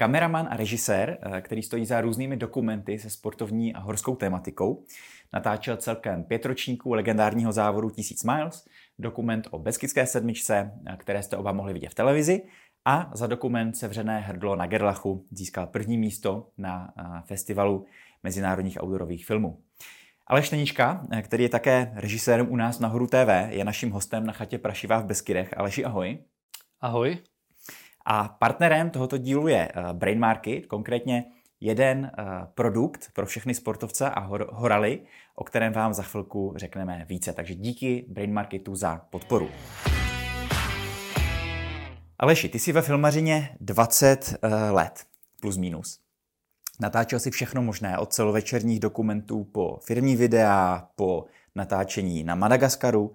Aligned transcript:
kameraman 0.00 0.48
a 0.50 0.56
režisér, 0.56 1.18
eh, 1.22 1.40
který 1.40 1.62
stojí 1.62 1.86
za 1.86 2.00
různými 2.00 2.36
dokumenty 2.36 2.98
se 2.98 3.10
sportovní 3.10 3.74
a 3.74 3.80
horskou 3.80 4.16
tématikou. 4.16 4.84
Natáčel 5.32 5.76
celkem 5.76 6.24
pět 6.24 6.46
ročníků 6.46 6.94
legendárního 6.94 7.52
závodu 7.52 7.90
1000 7.90 8.24
Miles, 8.24 8.64
dokument 8.98 9.48
o 9.50 9.58
Beskidské 9.58 10.06
sedmičce, 10.06 10.72
eh, 10.86 10.96
které 10.96 11.22
jste 11.22 11.36
oba 11.36 11.52
mohli 11.52 11.72
vidět 11.72 11.88
v 11.88 11.94
televizi, 11.94 12.42
a 12.84 13.10
za 13.14 13.26
dokument 13.26 13.76
Sevřené 13.76 14.20
hrdlo 14.20 14.56
na 14.56 14.66
Gerlachu 14.66 15.26
získal 15.30 15.66
první 15.66 15.98
místo 15.98 16.48
na 16.58 16.94
eh, 16.98 17.02
festivalu 17.26 17.86
mezinárodních 18.22 18.82
outdoorových 18.82 19.26
filmů. 19.26 19.58
Aleš 20.26 20.50
Nenička, 20.50 21.06
který 21.22 21.42
je 21.42 21.48
také 21.48 21.92
režisérem 21.94 22.52
u 22.52 22.56
nás 22.56 22.78
na 22.78 22.88
Horu 22.88 23.06
TV, 23.06 23.28
je 23.48 23.64
naším 23.64 23.90
hostem 23.90 24.26
na 24.26 24.32
chatě 24.32 24.58
Prašivá 24.58 24.98
v 24.98 25.06
Beskydech. 25.06 25.58
Aleši, 25.58 25.84
ahoj. 25.84 26.18
Ahoj. 26.80 27.18
A 28.06 28.28
partnerem 28.28 28.90
tohoto 28.90 29.18
dílu 29.18 29.48
je 29.48 29.68
eh, 29.68 29.82
Brain 29.92 30.18
Market, 30.18 30.66
konkrétně 30.66 31.24
jeden 31.60 32.04
eh, 32.04 32.24
produkt 32.54 33.10
pro 33.12 33.26
všechny 33.26 33.54
sportovce 33.54 34.10
a 34.10 34.20
horaly, 34.52 35.00
o 35.34 35.44
kterém 35.44 35.72
vám 35.72 35.94
za 35.94 36.02
chvilku 36.02 36.52
řekneme 36.56 37.06
více. 37.08 37.32
Takže 37.32 37.54
díky 37.54 38.04
Brain 38.08 38.32
Marketu 38.32 38.74
za 38.74 38.96
podporu. 39.10 39.50
Aleši, 42.18 42.48
ty 42.48 42.58
jsi 42.58 42.72
ve 42.72 42.82
filmařině 42.82 43.56
20 43.60 44.34
eh, 44.42 44.70
let, 44.70 45.04
plus 45.40 45.56
minus. 45.56 46.00
Natáčel 46.80 47.20
si 47.20 47.30
všechno 47.30 47.62
možné, 47.62 47.98
od 47.98 48.12
celovečerních 48.12 48.80
dokumentů 48.80 49.44
po 49.44 49.78
firmní 49.82 50.16
videa, 50.16 50.88
po 50.96 51.24
natáčení 51.54 52.24
na 52.24 52.34
Madagaskaru. 52.34 53.12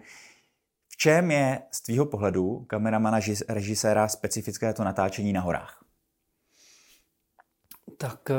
V 0.95 0.97
čem 0.97 1.31
je 1.31 1.61
z 1.71 1.81
tvýho 1.81 2.05
pohledu 2.05 2.59
kameramana, 2.59 3.19
režiséra 3.49 4.07
specifické 4.07 4.73
to 4.73 4.83
natáčení 4.83 5.33
na 5.33 5.41
horách? 5.41 5.83
Tak 7.97 8.31
eh, 8.31 8.35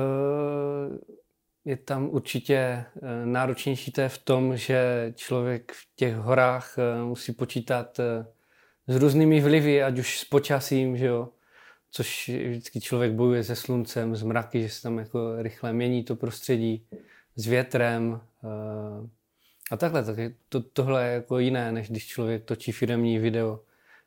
je 1.65 1.77
tam 1.77 2.09
určitě 2.09 2.55
eh, 2.57 2.87
náročnější 3.27 3.93
to 3.93 4.01
je 4.01 4.09
v 4.09 4.19
tom, 4.19 4.57
že 4.57 5.13
člověk 5.17 5.73
v 5.73 5.97
těch 5.97 6.17
horách 6.17 6.79
eh, 6.79 7.05
musí 7.05 7.33
počítat 7.33 8.01
s 8.87 8.97
různými 8.97 9.41
vlivy, 9.41 9.83
ať 9.83 9.99
už 9.99 10.19
s 10.19 10.25
počasím, 10.25 10.97
že 10.97 11.07
jo, 11.07 11.29
což 11.91 12.29
vždycky 12.29 12.81
člověk 12.81 13.13
bojuje 13.13 13.45
se 13.45 13.57
sluncem, 13.57 14.17
s 14.17 14.23
mraky, 14.23 14.63
že 14.63 14.69
se 14.69 14.83
tam 14.83 14.99
jako 14.99 15.43
rychle 15.43 15.73
mění 15.73 16.05
to 16.05 16.17
prostředí, 16.17 16.87
s 17.37 17.47
větrem, 17.47 18.21
a 19.71 19.77
takhle, 19.77 20.05
tak 20.05 20.17
to, 20.49 20.61
tohle 20.61 21.07
je 21.07 21.15
jako 21.15 21.39
jiné, 21.39 21.73
než 21.73 21.91
když 21.91 22.07
člověk 22.07 22.45
točí 22.45 22.73
firmní 22.73 23.19
video. 23.19 23.61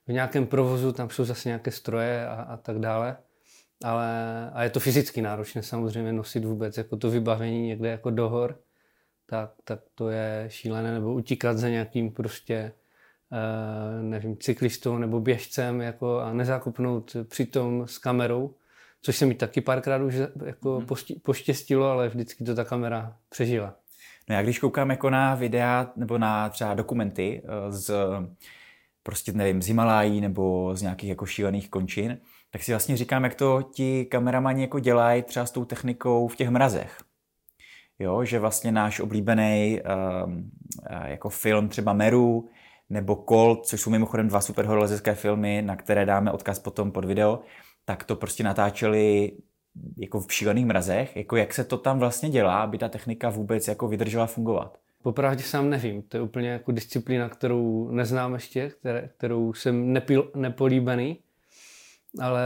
V 0.07 0.11
nějakém 0.11 0.47
provozu 0.47 0.91
tam 0.91 1.09
jsou 1.09 1.25
zase 1.25 1.49
nějaké 1.49 1.71
stroje 1.71 2.27
a, 2.27 2.33
a 2.33 2.57
tak 2.57 2.79
dále. 2.79 3.17
Ale, 3.83 4.49
a 4.53 4.63
je 4.63 4.69
to 4.69 4.80
fyzicky 4.80 5.21
náročné 5.21 5.63
samozřejmě 5.63 6.13
nosit 6.13 6.45
vůbec 6.45 6.77
jako 6.77 6.97
to 6.97 7.09
vybavení 7.09 7.67
někde 7.67 7.89
jako 7.89 8.09
do 8.09 8.30
hor, 8.30 8.59
tak, 9.25 9.52
tak 9.63 9.80
to 9.95 10.09
je 10.09 10.45
šílené, 10.47 10.91
nebo 10.91 11.13
utíkat 11.13 11.57
za 11.57 11.69
nějakým 11.69 12.11
prostě 12.11 12.71
uh, 13.31 14.03
nevím, 14.03 14.37
cyklistou 14.37 14.97
nebo 14.97 15.19
běžcem 15.19 15.81
jako 15.81 16.19
a 16.19 16.33
nezákupnout 16.33 17.15
přitom 17.23 17.87
s 17.87 17.97
kamerou, 17.97 18.55
což 19.02 19.17
se 19.17 19.25
mi 19.25 19.35
taky 19.35 19.61
párkrát 19.61 20.02
už 20.02 20.15
jako 20.45 20.80
mm. 20.80 21.19
poštěstilo, 21.21 21.85
ale 21.85 22.09
vždycky 22.09 22.43
to 22.43 22.55
ta 22.55 22.63
kamera 22.63 23.17
přežila. 23.30 23.78
No 24.30 24.35
já 24.35 24.41
když 24.41 24.59
koukám 24.59 24.89
jako 24.89 25.09
na 25.09 25.35
videa 25.35 25.91
nebo 25.95 26.17
na 26.17 26.49
třeba 26.49 26.73
dokumenty 26.73 27.41
eh, 27.45 27.72
z 27.72 27.91
prostě 29.03 29.31
nevím, 29.31 29.61
z 29.61 29.67
Himalají 29.67 30.21
nebo 30.21 30.75
z 30.75 30.81
nějakých 30.81 31.09
jako 31.09 31.25
šílených 31.25 31.69
končin, 31.69 32.17
tak 32.52 32.63
si 32.63 32.71
vlastně 32.71 32.97
říkám, 32.97 33.23
jak 33.23 33.36
to 33.36 33.61
ti 33.61 34.05
kameramani 34.05 34.61
jako 34.61 34.80
dělají 34.80 35.23
třeba 35.23 35.45
s 35.45 35.52
tou 35.52 35.66
technikou 35.66 36.27
v 36.27 36.36
těch 36.36 36.49
mrazech. 36.49 36.97
Jo, 37.99 38.23
že 38.23 38.39
vlastně 38.39 38.71
náš 38.71 38.99
oblíbený 38.99 39.80
um, 40.26 40.52
jako 41.05 41.30
film 41.30 41.70
třeba 41.70 41.93
Meru 41.93 42.49
nebo 42.89 43.25
Colt, 43.30 43.65
což 43.65 43.81
jsou 43.81 43.89
mimochodem 43.89 44.27
dva 44.27 44.42
super 44.42 44.67
filmy, 45.14 45.61
na 45.61 45.75
které 45.75 46.05
dáme 46.05 46.31
odkaz 46.31 46.59
potom 46.59 46.92
pod 46.92 47.05
video, 47.05 47.39
tak 47.86 48.04
to 48.04 48.15
prostě 48.15 48.43
natáčeli 48.43 49.31
jako 49.97 50.19
v 50.19 50.33
šílených 50.33 50.65
mrazech, 50.65 51.15
jako 51.15 51.35
jak 51.35 51.53
se 51.53 51.63
to 51.63 51.77
tam 51.77 51.99
vlastně 51.99 52.30
dělá, 52.30 52.61
aby 52.61 52.77
ta 52.77 52.89
technika 52.89 53.30
vůbec 53.30 53.67
jako 53.67 53.87
vydržela 53.87 54.25
fungovat? 54.25 54.77
Popravdě 55.03 55.43
sám 55.43 55.69
nevím, 55.69 56.02
to 56.02 56.17
je 56.17 56.21
úplně 56.21 56.49
jako 56.49 56.71
disciplína, 56.71 57.30
kterou 57.30 57.91
neznám 57.91 58.33
ještě, 58.33 58.69
které, 58.69 59.09
kterou 59.17 59.53
jsem 59.53 59.93
nepil, 59.93 60.31
nepolíbený, 60.35 61.19
ale 62.19 62.43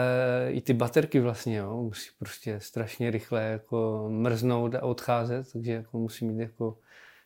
i 0.49 0.61
ty 0.61 0.73
baterky 0.73 1.19
vlastně, 1.19 1.57
jo, 1.57 1.83
musí 1.83 2.09
prostě 2.19 2.59
strašně 2.59 3.11
rychle 3.11 3.43
jako 3.43 4.07
mrznout 4.09 4.75
a 4.75 4.83
odcházet, 4.83 5.51
takže 5.53 5.71
jako 5.71 5.97
musí 5.97 6.25
mít 6.25 6.39
jako 6.39 6.77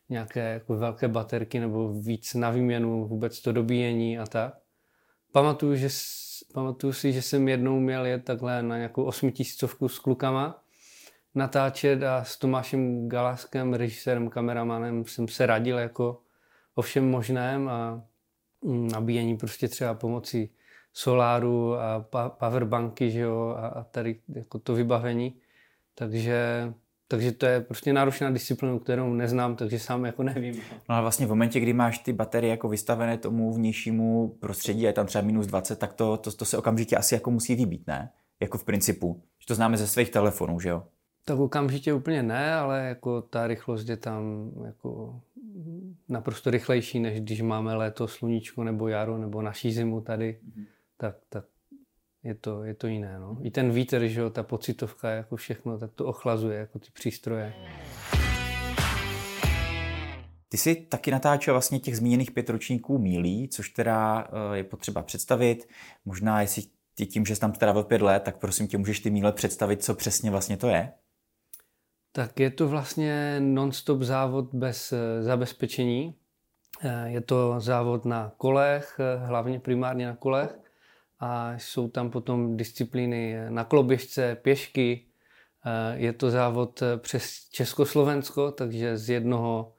nějaké 0.09 0.53
jako 0.53 0.75
velké 0.75 1.07
baterky 1.07 1.59
nebo 1.59 1.93
víc 1.93 2.33
na 2.33 2.49
výměnu 2.49 3.07
vůbec 3.07 3.41
to 3.41 3.51
dobíjení 3.51 4.19
a 4.19 4.25
tak. 4.25 4.57
Pamatuju, 5.31 5.75
že 5.75 5.89
pamatuju 6.53 6.93
si, 6.93 7.13
že 7.13 7.21
jsem 7.21 7.47
jednou 7.47 7.79
měl 7.79 8.05
jet 8.05 8.23
takhle 8.23 8.63
na 8.63 8.77
nějakou 8.77 9.03
osmitisícovku 9.03 9.89
s 9.89 9.99
klukama 9.99 10.63
natáčet 11.35 12.03
a 12.03 12.23
s 12.23 12.37
Tomášem 12.37 13.09
Galaskem, 13.09 13.73
režisérem, 13.73 14.29
kameramanem 14.29 15.05
jsem 15.05 15.27
se 15.27 15.45
radil 15.45 15.77
jako 15.77 16.21
o 16.75 16.81
všem 16.81 17.09
možném 17.09 17.69
a 17.69 18.03
mm, 18.61 18.87
nabíjení 18.87 19.37
prostě 19.37 19.67
třeba 19.67 19.93
pomocí 19.93 20.49
soláru 20.93 21.75
a 21.75 22.05
powerbanky, 22.27 23.11
že 23.11 23.19
jo, 23.19 23.55
a 23.59 23.83
tady 23.83 24.21
jako 24.27 24.59
to 24.59 24.75
vybavení. 24.75 25.41
Takže 25.95 26.73
takže 27.07 27.31
to 27.31 27.45
je 27.45 27.61
prostě 27.61 27.93
náročná 27.93 28.31
disciplína, 28.31 28.79
kterou 28.79 29.13
neznám, 29.13 29.55
takže 29.55 29.79
sám 29.79 30.05
jako 30.05 30.23
nevím. 30.23 30.55
No 30.89 30.95
a 30.95 31.01
vlastně 31.01 31.25
v 31.25 31.29
momentě, 31.29 31.59
kdy 31.59 31.73
máš 31.73 31.99
ty 31.99 32.13
baterie 32.13 32.51
jako 32.51 32.69
vystavené 32.69 33.17
tomu 33.17 33.53
vnějšímu 33.53 34.27
prostředí 34.39 34.85
a 34.85 34.87
je 34.87 34.93
tam 34.93 35.05
třeba 35.05 35.21
minus 35.21 35.47
20, 35.47 35.79
tak 35.79 35.93
to, 35.93 36.17
to, 36.17 36.31
to 36.31 36.45
se 36.45 36.57
okamžitě 36.57 36.97
asi 36.97 37.15
jako 37.15 37.31
musí 37.31 37.55
vybít, 37.55 37.87
ne? 37.87 38.11
Jako 38.39 38.57
v 38.57 38.63
principu. 38.63 39.21
Že 39.39 39.47
to 39.47 39.55
známe 39.55 39.77
ze 39.77 39.87
svých 39.87 40.09
telefonů, 40.09 40.59
že 40.59 40.69
jo? 40.69 40.83
Tak 41.25 41.39
okamžitě 41.39 41.93
úplně 41.93 42.23
ne, 42.23 42.53
ale 42.53 42.87
jako 42.87 43.21
ta 43.21 43.47
rychlost 43.47 43.89
je 43.89 43.97
tam 43.97 44.51
jako 44.65 45.21
naprosto 46.09 46.51
rychlejší, 46.51 46.99
než 46.99 47.21
když 47.21 47.41
máme 47.41 47.75
léto, 47.75 48.07
sluníčko 48.07 48.63
nebo 48.63 48.87
jaro 48.87 49.17
nebo 49.17 49.41
naší 49.41 49.71
zimu 49.71 50.01
tady, 50.01 50.39
mm-hmm. 50.47 50.65
tak, 50.97 51.15
tak 51.29 51.45
je 52.27 52.35
to, 52.35 52.63
je 52.63 52.73
to 52.73 52.87
jiné. 52.87 53.19
No. 53.19 53.37
I 53.41 53.51
ten 53.51 53.71
vítr, 53.71 54.07
že 54.07 54.21
jo, 54.21 54.29
ta 54.29 54.43
pocitovka, 54.43 55.09
jako 55.09 55.35
všechno, 55.35 55.77
tak 55.77 55.91
to 55.93 56.05
ochlazuje, 56.05 56.59
jako 56.59 56.79
ty 56.79 56.87
přístroje. 56.93 57.53
Ty 60.49 60.57
jsi 60.57 60.75
taky 60.75 61.11
natáčel 61.11 61.53
vlastně 61.53 61.79
těch 61.79 61.97
zmíněných 61.97 62.31
pět 62.31 62.49
ročníků 62.49 62.97
mílí, 62.97 63.49
což 63.49 63.69
teda 63.69 64.27
eh, 64.53 64.57
je 64.57 64.63
potřeba 64.63 65.01
představit. 65.01 65.69
Možná, 66.05 66.41
jestli 66.41 66.63
ty 66.95 67.05
tím, 67.05 67.25
že 67.25 67.35
jsi 67.35 67.41
tam 67.41 67.55
strávil 67.55 67.83
pět 67.83 68.01
let, 68.01 68.23
tak 68.23 68.37
prosím 68.37 68.67
tě, 68.67 68.77
můžeš 68.77 68.99
ty 68.99 69.09
míle 69.09 69.31
představit, 69.31 69.83
co 69.83 69.95
přesně 69.95 70.31
vlastně 70.31 70.57
to 70.57 70.67
je? 70.67 70.93
Tak 72.11 72.39
je 72.39 72.51
to 72.51 72.67
vlastně 72.67 73.39
non-stop 73.39 74.01
závod 74.01 74.53
bez 74.53 74.93
eh, 74.93 75.23
zabezpečení. 75.23 76.15
Eh, 76.81 77.09
je 77.09 77.21
to 77.21 77.55
závod 77.59 78.05
na 78.05 78.31
kolech, 78.37 78.99
hlavně 79.17 79.59
primárně 79.59 80.05
na 80.05 80.15
kolech 80.15 80.66
a 81.19 81.53
jsou 81.57 81.87
tam 81.87 82.09
potom 82.09 82.57
disciplíny 82.57 83.35
na 83.49 83.63
kloběžce, 83.63 84.37
pěšky. 84.41 85.05
Eh, 85.65 85.97
je 85.97 86.13
to 86.13 86.29
závod 86.29 86.81
eh, 86.81 86.97
přes 86.97 87.49
Československo, 87.51 88.51
takže 88.51 88.97
z 88.97 89.09
jednoho 89.09 89.73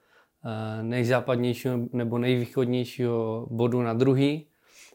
eh, 0.45 0.83
nejzápadnějšího 0.83 1.79
nebo 1.93 2.19
nejvýchodnějšího 2.19 3.47
bodu 3.51 3.83
na 3.83 3.93
druhý 3.93 4.47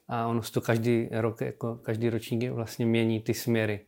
a 0.08 0.28
ono 0.28 0.42
to 0.42 0.62
každý 0.62 1.10
rok, 1.12 1.42
jako 1.42 1.76
každý 1.76 2.10
ročník 2.10 2.52
vlastně 2.52 2.86
mění 2.86 3.22
ty 3.22 3.34
směry. 3.34 3.86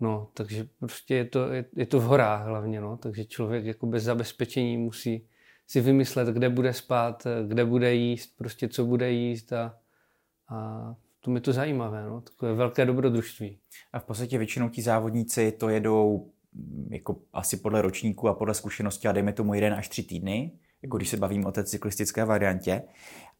No, 0.00 0.28
takže 0.34 0.68
prostě 0.78 1.14
je 1.14 1.24
to, 1.24 1.52
je, 1.52 1.64
je 1.76 1.86
to 1.86 2.00
v 2.00 2.02
horách 2.02 2.46
hlavně, 2.46 2.80
no, 2.80 2.96
takže 2.96 3.24
člověk 3.24 3.64
jako 3.64 3.86
bez 3.86 4.02
zabezpečení 4.02 4.76
musí 4.76 5.26
si 5.66 5.80
vymyslet, 5.80 6.28
kde 6.28 6.48
bude 6.48 6.72
spát, 6.72 7.26
kde 7.46 7.64
bude 7.64 7.94
jíst, 7.94 8.36
prostě 8.36 8.68
co 8.68 8.84
bude 8.84 9.10
jíst 9.10 9.52
a, 9.52 9.78
a 10.48 10.94
to 11.24 11.30
mi 11.30 11.40
to 11.40 11.52
zajímavé, 11.52 12.04
no? 12.04 12.20
takové 12.20 12.54
velké 12.54 12.84
dobrodružství. 12.84 13.58
A 13.92 13.98
v 13.98 14.04
podstatě 14.04 14.38
většinou 14.38 14.68
ti 14.68 14.82
závodníci 14.82 15.52
to 15.52 15.68
jedou 15.68 16.30
mm, 16.52 16.88
jako 16.90 17.16
asi 17.32 17.56
podle 17.56 17.82
ročníku 17.82 18.28
a 18.28 18.34
podle 18.34 18.54
zkušenosti 18.54 19.08
a 19.08 19.12
dejme 19.12 19.32
tomu 19.32 19.54
jeden 19.54 19.74
až 19.74 19.88
tři 19.88 20.02
týdny, 20.02 20.52
jako 20.82 20.96
když 20.96 21.08
se 21.08 21.16
bavím 21.16 21.46
o 21.46 21.52
té 21.52 21.64
cyklistické 21.64 22.24
variantě. 22.24 22.82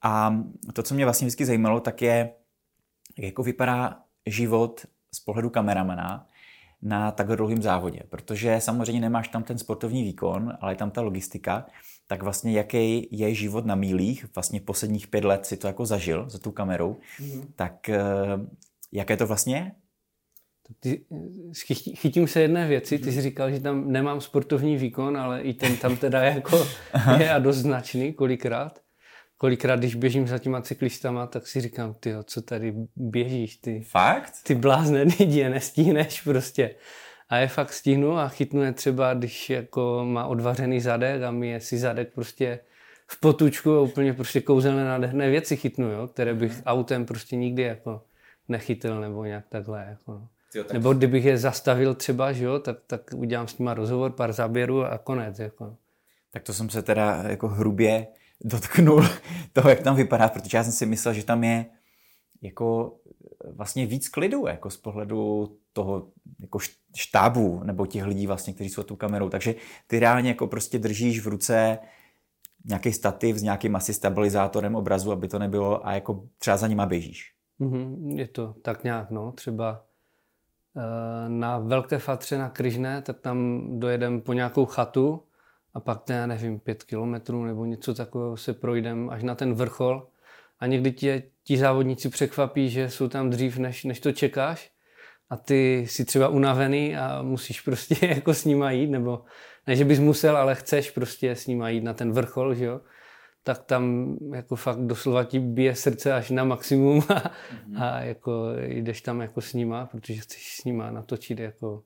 A 0.02 0.36
to, 0.72 0.82
co 0.82 0.94
mě 0.94 1.04
vlastně 1.04 1.24
vždycky 1.26 1.44
zajímalo, 1.44 1.80
tak 1.80 2.02
je, 2.02 2.34
jak 3.18 3.24
jako 3.24 3.42
vypadá 3.42 4.00
život 4.26 4.86
z 5.14 5.20
pohledu 5.20 5.50
kameramana 5.50 6.26
na 6.82 7.10
takhle 7.10 7.36
dlouhém 7.36 7.62
závodě, 7.62 8.00
protože 8.08 8.60
samozřejmě 8.60 9.00
nemáš 9.00 9.28
tam 9.28 9.42
ten 9.42 9.58
sportovní 9.58 10.02
výkon, 10.02 10.58
ale 10.60 10.72
je 10.72 10.76
tam 10.76 10.90
ta 10.90 11.00
logistika, 11.00 11.66
tak 12.12 12.22
vlastně 12.22 12.52
jaký 12.52 13.08
je 13.10 13.34
život 13.34 13.66
na 13.66 13.74
mílích, 13.74 14.26
vlastně 14.34 14.60
posledních 14.60 15.06
pět 15.06 15.24
let 15.24 15.46
si 15.46 15.56
to 15.56 15.66
jako 15.66 15.86
zažil 15.86 16.30
za 16.30 16.38
tou 16.38 16.50
kamerou, 16.50 16.96
mm. 17.20 17.52
tak 17.56 17.88
eh, 17.88 18.00
jaké 18.92 19.16
to 19.16 19.26
vlastně 19.26 19.56
je? 19.56 19.72
ty, 20.80 21.04
chytím 21.94 22.28
se 22.28 22.40
jedné 22.40 22.68
věci, 22.68 22.98
ty 22.98 23.12
jsi 23.12 23.20
říkal, 23.20 23.50
že 23.50 23.60
tam 23.60 23.92
nemám 23.92 24.20
sportovní 24.20 24.76
výkon, 24.76 25.16
ale 25.16 25.42
i 25.42 25.54
ten 25.54 25.76
tam 25.76 25.96
teda 25.96 26.22
jako 26.22 26.66
je 27.18 27.30
a 27.30 27.38
dost 27.38 27.56
značný 27.56 28.12
kolikrát. 28.12 28.80
Kolikrát, 29.36 29.78
když 29.78 29.94
běžím 29.94 30.26
za 30.26 30.38
těma 30.38 30.62
cyklistama, 30.62 31.26
tak 31.26 31.46
si 31.46 31.60
říkám, 31.60 31.94
ty 31.94 32.14
co 32.24 32.42
tady 32.42 32.74
běžíš, 32.96 33.56
ty. 33.56 33.80
Fakt? 33.80 34.32
Ty 34.42 34.54
blázne 34.54 35.02
lidi, 35.02 35.48
nestihneš 35.48 36.20
prostě. 36.20 36.74
A 37.32 37.36
je 37.36 37.48
fakt 37.48 37.72
stihnu 37.72 38.18
a 38.18 38.28
chytnu 38.28 38.62
je 38.62 38.72
třeba, 38.72 39.14
když 39.14 39.50
jako 39.50 40.04
má 40.04 40.26
odvařený 40.26 40.80
zadek 40.80 41.22
a 41.22 41.30
mi 41.30 41.48
je 41.48 41.60
si 41.60 41.78
zadek 41.78 42.12
prostě 42.14 42.60
v 43.06 43.20
potučku 43.20 43.76
a 43.76 43.80
úplně 43.80 44.12
prostě 44.12 44.40
kouzelné 44.40 44.84
nádherné 44.84 45.30
věci 45.30 45.56
chytnu, 45.56 45.90
jo, 45.90 46.08
které 46.08 46.34
bych 46.34 46.52
mhm. 46.52 46.62
autem 46.66 47.06
prostě 47.06 47.36
nikdy 47.36 47.62
jako 47.62 48.02
nechytil 48.48 49.00
nebo 49.00 49.24
nějak 49.24 49.44
takhle. 49.48 49.86
Jako 49.88 50.12
no. 50.12 50.28
Jo, 50.54 50.64
tak... 50.64 50.72
Nebo 50.72 50.94
kdybych 50.94 51.24
je 51.24 51.38
zastavil 51.38 51.94
třeba, 51.94 52.32
že 52.32 52.44
jo, 52.44 52.58
tak, 52.58 52.76
tak 52.86 53.10
udělám 53.14 53.48
s 53.48 53.58
nima 53.58 53.74
rozhovor, 53.74 54.10
pár 54.10 54.32
záběrů 54.32 54.84
a 54.84 54.98
konec. 54.98 55.38
Jako. 55.38 55.76
Tak 56.30 56.42
to 56.42 56.52
jsem 56.52 56.70
se 56.70 56.82
teda 56.82 57.22
jako 57.28 57.48
hrubě 57.48 58.06
dotknul 58.40 59.06
toho, 59.52 59.70
jak 59.70 59.80
tam 59.80 59.96
vypadá, 59.96 60.28
protože 60.28 60.56
já 60.56 60.64
jsem 60.64 60.72
si 60.72 60.86
myslel, 60.86 61.14
že 61.14 61.24
tam 61.24 61.44
je 61.44 61.66
jako 62.42 62.96
vlastně 63.52 63.86
víc 63.86 64.08
klidu, 64.08 64.46
jako 64.46 64.70
z 64.70 64.76
pohledu 64.76 65.52
toho 65.72 66.08
jako 66.40 66.58
štábu 66.96 67.60
nebo 67.64 67.86
těch 67.86 68.04
lidí 68.04 68.26
vlastně, 68.26 68.52
kteří 68.52 68.70
jsou 68.70 68.82
tu 68.82 68.96
kamerou. 68.96 69.28
Takže 69.28 69.54
ty 69.86 69.98
reálně 69.98 70.28
jako 70.28 70.46
prostě 70.46 70.78
držíš 70.78 71.20
v 71.20 71.26
ruce 71.26 71.78
nějaký 72.64 72.92
stativ 72.92 73.36
s 73.36 73.42
nějakým 73.42 73.76
asi 73.76 73.94
stabilizátorem 73.94 74.74
obrazu, 74.74 75.12
aby 75.12 75.28
to 75.28 75.38
nebylo 75.38 75.86
a 75.86 75.92
jako 75.92 76.24
třeba 76.38 76.56
za 76.56 76.66
nima 76.66 76.86
běžíš. 76.86 77.34
Mm-hmm, 77.60 78.18
je 78.18 78.28
to 78.28 78.54
tak 78.62 78.84
nějak, 78.84 79.10
no. 79.10 79.32
Třeba 79.32 79.84
e, 80.76 81.28
na 81.28 81.58
Velké 81.58 81.98
Fatře 81.98 82.38
na 82.38 82.50
Kryžné, 82.50 83.02
tak 83.02 83.20
tam 83.20 83.66
dojedem 83.80 84.20
po 84.20 84.32
nějakou 84.32 84.66
chatu 84.66 85.22
a 85.74 85.80
pak, 85.80 86.08
já 86.08 86.26
nevím, 86.26 86.58
pět 86.58 86.82
kilometrů 86.82 87.44
nebo 87.44 87.64
něco 87.64 87.94
takového 87.94 88.36
se 88.36 88.52
projdem 88.52 89.10
až 89.10 89.22
na 89.22 89.34
ten 89.34 89.54
vrchol 89.54 90.08
a 90.60 90.66
někdy 90.66 90.92
tě 90.92 91.22
ti 91.44 91.56
závodníci 91.56 92.08
překvapí, 92.08 92.70
že 92.70 92.90
jsou 92.90 93.08
tam 93.08 93.30
dřív, 93.30 93.58
než, 93.58 93.84
než 93.84 94.00
to 94.00 94.12
čekáš 94.12 94.71
a 95.32 95.36
ty 95.36 95.84
jsi 95.88 96.04
třeba 96.04 96.28
unavený 96.28 96.96
a 96.96 97.22
musíš 97.22 97.60
prostě 97.60 98.06
jako 98.06 98.34
s 98.34 98.44
nima 98.44 98.70
jít, 98.70 98.90
nebo 98.90 99.24
ne, 99.66 99.76
že 99.76 99.84
bys 99.84 99.98
musel, 99.98 100.36
ale 100.36 100.54
chceš 100.54 100.90
prostě 100.90 101.30
s 101.30 101.46
nima 101.46 101.68
jít 101.68 101.84
na 101.84 101.94
ten 101.94 102.12
vrchol, 102.12 102.54
že 102.54 102.64
jo, 102.64 102.80
tak 103.42 103.58
tam 103.58 104.16
jako 104.34 104.56
fakt 104.56 104.80
doslova 104.80 105.24
ti 105.24 105.38
bije 105.38 105.74
srdce 105.74 106.12
až 106.12 106.30
na 106.30 106.44
maximum 106.44 106.98
a, 107.08 107.14
mm-hmm. 107.14 107.82
a 107.82 108.00
jako 108.00 108.46
jdeš 108.62 109.00
tam 109.00 109.20
jako 109.20 109.40
s 109.40 109.54
nima, 109.54 109.86
protože 109.86 110.20
chceš 110.20 110.56
s 110.56 110.64
nima 110.64 110.90
natočit 110.90 111.38
jako 111.38 111.82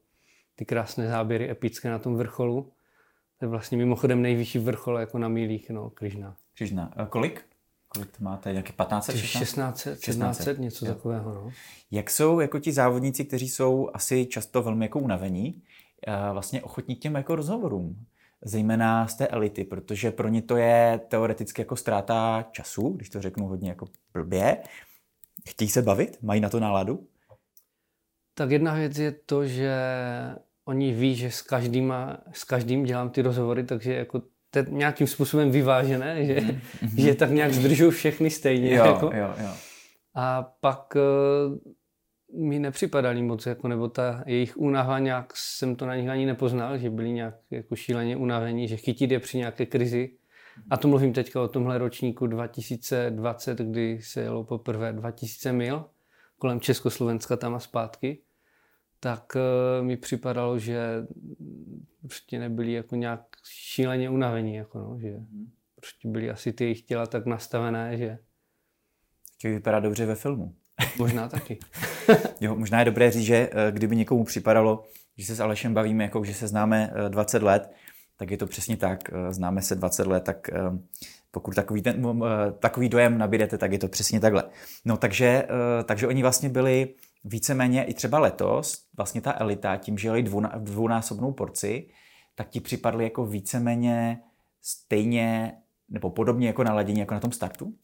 ty 0.57 0.65
krásné 0.65 1.09
záběry 1.09 1.51
epické 1.51 1.91
na 1.91 1.99
tom 1.99 2.17
vrcholu. 2.17 2.73
To 3.39 3.45
je 3.45 3.49
vlastně 3.49 3.79
mimochodem 3.79 4.23
nejvyšší 4.23 4.59
vrchol 4.59 4.99
jako 4.99 5.19
na 5.19 5.29
mílích, 5.29 5.71
no, 5.71 5.91
Križna. 5.91 6.37
Križna. 6.59 6.93
A 6.97 7.07
kolik? 7.07 7.45
Kolik 7.97 8.17
to 8.17 8.25
máte? 8.25 8.53
Nějaké 8.53 8.73
15? 8.73 9.11
16? 9.17 9.89
16, 10.01 10.39
17, 10.39 10.59
něco 10.59 10.87
jo. 10.87 10.95
takového. 10.95 11.35
No. 11.35 11.51
Jak 11.91 12.11
jsou 12.11 12.41
jako 12.41 12.59
ti 12.59 12.73
závodníci, 12.73 13.25
kteří 13.25 13.49
jsou 13.49 13.91
asi 13.95 14.27
často 14.27 14.63
velmi 14.63 14.85
jako 14.85 14.99
unavení, 14.99 15.63
vlastně 16.33 16.63
ochotní 16.63 16.97
k 16.97 17.01
těm 17.01 17.15
jako 17.15 17.37
rozhovorům? 17.37 18.07
Zejména 18.45 19.07
z 19.07 19.15
té 19.15 19.27
elity, 19.27 19.65
protože 19.65 20.11
pro 20.11 20.29
ně 20.29 20.43
to 20.43 20.57
je 20.57 21.01
teoreticky 21.09 21.61
jako 21.63 21.77
ztráta 21.77 22.47
času, 22.53 22.89
když 22.89 23.09
to 23.09 23.23
řeknu 23.23 23.47
hodně 23.47 23.69
jako 23.69 23.87
blbě. 24.13 24.63
Chtějí 25.49 25.69
se 25.69 25.83
bavit? 25.83 26.19
Mají 26.23 26.41
na 26.41 26.49
to 26.49 26.61
náladu? 26.61 27.07
Tak 28.35 28.51
jedna 28.51 28.75
věc 28.75 28.99
je 28.99 29.13
to, 29.13 29.47
že 29.47 29.77
oni 30.65 30.93
ví, 30.93 31.15
že 31.15 31.31
s 31.31 31.43
každým, 31.43 31.95
s 32.33 32.45
každým 32.45 32.85
dělám 32.85 33.11
ty 33.11 33.23
rozhovory, 33.23 33.65
takže 33.65 33.95
jako 33.95 34.23
to 34.57 34.71
je 34.71 34.77
nějakým 34.77 35.07
způsobem 35.07 35.51
vyvážené, 35.51 36.25
že, 36.25 36.35
mm-hmm. 36.35 37.03
že 37.05 37.15
tak 37.15 37.31
nějak 37.31 37.53
zdržují 37.53 37.91
všechny 37.91 38.31
stejně. 38.31 38.75
Jo, 38.75 38.85
jako. 38.85 39.11
jo, 39.15 39.35
jo. 39.39 39.51
A 40.15 40.43
pak 40.61 40.95
uh, 40.97 42.49
mi 42.49 42.59
nepřipadali 42.59 43.23
moc, 43.23 43.47
jako, 43.47 43.69
nebo 43.69 43.89
ta 43.89 44.23
jejich 44.27 44.57
únava 44.57 44.99
nějak 44.99 45.33
jsem 45.37 45.77
to 45.77 45.87
na 45.87 45.97
nich 45.97 46.09
ani 46.09 46.27
nepoznal, 46.27 46.79
že 46.79 46.91
byli 46.91 47.11
nějak 47.11 47.35
jako 47.51 47.77
šíleně 47.77 48.17
unavení, 48.17 48.69
že 48.69 48.77
chytit 48.77 49.11
je 49.11 49.21
při 49.21 49.39
nějaké 49.39 49.67
krizi. 49.67 50.11
A 50.71 50.77
to 50.77 50.89
mluvím 50.89 51.13
teďka 51.13 51.43
o 51.43 51.49
tomhle 51.49 51.79
ročníku 51.79 52.27
2020, 52.27 53.59
kdy 53.59 53.99
se 54.03 54.21
jelo 54.21 54.45
poprvé 54.45 54.93
2000 54.93 55.53
mil 55.53 55.85
kolem 56.39 56.61
Československa 56.61 57.37
tam 57.37 57.55
a 57.55 57.59
zpátky 57.59 58.19
tak 59.01 59.37
uh, 59.37 59.87
mi 59.87 59.97
připadalo, 59.97 60.59
že 60.59 61.07
prostě 62.01 62.39
nebyli 62.39 62.73
jako 62.73 62.97
nějak 62.97 63.21
šíleně 63.45 64.11
unavení, 64.11 64.55
jako 64.55 64.79
no, 64.79 64.99
že 65.01 65.11
mm. 65.11 65.51
prostě 65.75 66.09
byly 66.09 66.31
asi 66.31 66.53
ty 66.53 66.65
jejich 66.65 66.83
těla 66.83 67.07
tak 67.07 67.27
nastavené, 67.27 67.97
že... 67.99 68.19
Chtějí 69.35 69.55
vypadat 69.55 69.81
dobře 69.81 70.07
ve 70.07 70.15
filmu. 70.15 70.55
Možná 70.99 71.29
taky. 71.29 71.59
jo, 72.41 72.57
možná 72.57 72.79
je 72.79 72.85
dobré 72.85 73.11
říct, 73.11 73.25
že 73.25 73.51
eh, 73.53 73.73
kdyby 73.73 73.97
někomu 73.97 74.25
připadalo, 74.25 74.85
že 75.17 75.27
se 75.27 75.35
s 75.35 75.41
Alešem 75.41 75.75
bavíme, 75.75 76.05
jako 76.05 76.25
že 76.25 76.35
se 76.35 76.49
známe 76.49 76.91
20 77.09 77.43
eh, 77.43 77.45
let, 77.45 77.71
tak 78.17 78.31
je 78.31 78.37
to 78.37 78.47
přesně 78.47 78.77
tak. 78.77 78.99
Známe 79.31 79.63
se 79.63 79.75
20 79.75 80.07
let, 80.07 80.25
tak 80.25 80.51
pokud 81.31 81.55
takový, 81.55 81.83
ten, 81.83 82.23
takový 82.59 82.89
dojem 82.89 83.19
nabídete, 83.19 83.59
tak 83.59 83.73
je 83.73 83.79
to 83.79 83.89
přesně 83.89 84.21
takhle. 84.21 84.45
No 84.85 84.97
takže, 84.97 85.49
takže 85.85 86.07
oni 86.07 86.23
vlastně 86.23 86.49
byli 86.49 86.95
víceméně 87.27 87.85
i 87.85 87.95
třeba 87.95 88.19
letos, 88.19 88.89
vlastně 88.97 89.21
ta 89.21 89.41
elita, 89.41 89.77
tím, 89.77 89.99
že 89.99 90.09
jeli 90.09 90.25
dvounásobnou 90.59 91.33
porci, 91.33 91.89
tak 92.35 92.49
ti 92.49 92.61
připadly 92.61 93.05
jako 93.05 93.27
víceméně 93.27 94.21
stejně 94.63 95.53
nebo 95.89 96.11
podobně 96.11 96.47
jako 96.47 96.65
naladění 96.65 97.01
jako 97.01 97.15
na 97.15 97.21
tom 97.21 97.33
startu? 97.33 97.75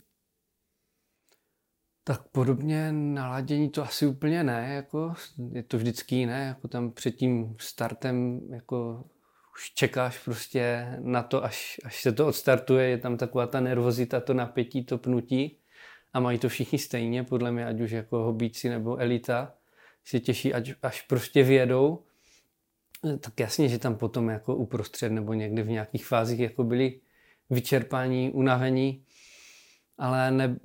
Tak 2.05 2.29
podobně 2.29 2.93
naladění 2.93 3.71
to 3.71 3.83
asi 3.83 4.07
úplně 4.07 4.45
ne, 4.45 4.75
jako 4.75 5.15
je 5.53 5.63
to 5.63 5.77
vždycky 5.77 6.17
jiné, 6.17 6.45
jako 6.45 6.69
tam 6.69 6.91
před 6.91 7.11
tím 7.11 7.57
startem 7.59 8.41
jako 8.51 9.05
už 9.55 9.71
čekáš 9.75 10.19
prostě 10.19 10.87
na 11.01 11.23
to, 11.23 11.45
až, 11.45 11.81
až 11.85 12.03
se 12.03 12.13
to 12.13 12.27
odstartuje, 12.27 12.89
je 12.89 12.99
tam 12.99 13.17
taková 13.17 13.47
ta 13.47 13.61
nervozita, 13.61 14.21
to 14.21 14.35
napětí, 14.35 14.85
to 14.85 14.99
pnutí 14.99 15.62
a 16.13 16.21
mají 16.21 16.39
to 16.39 16.49
všichni 16.49 16.79
stejně, 16.79 17.25
podle 17.25 17.53
mě, 17.53 17.67
ať 17.67 17.81
už 17.81 17.91
jako 17.91 18.19
hobíci 18.19 18.69
nebo 18.69 18.97
elita, 18.97 19.55
se 20.05 20.21
těší, 20.21 20.55
ať, 20.55 20.73
až 20.83 21.03
prostě 21.03 21.43
vědou, 21.43 22.03
tak 23.21 23.41
jasně, 23.41 23.69
že 23.69 23.79
tam 23.79 23.97
potom 23.97 24.29
jako 24.29 24.57
uprostřed 24.57 25.13
nebo 25.13 25.33
někdy 25.33 25.63
v 25.63 25.71
nějakých 25.71 26.07
fázích 26.07 26.41
jako 26.41 26.65
byli 26.65 27.01
vyčerpání, 27.51 28.31
unavení, 28.31 29.05
ale 29.99 30.31
ne, 30.31 30.57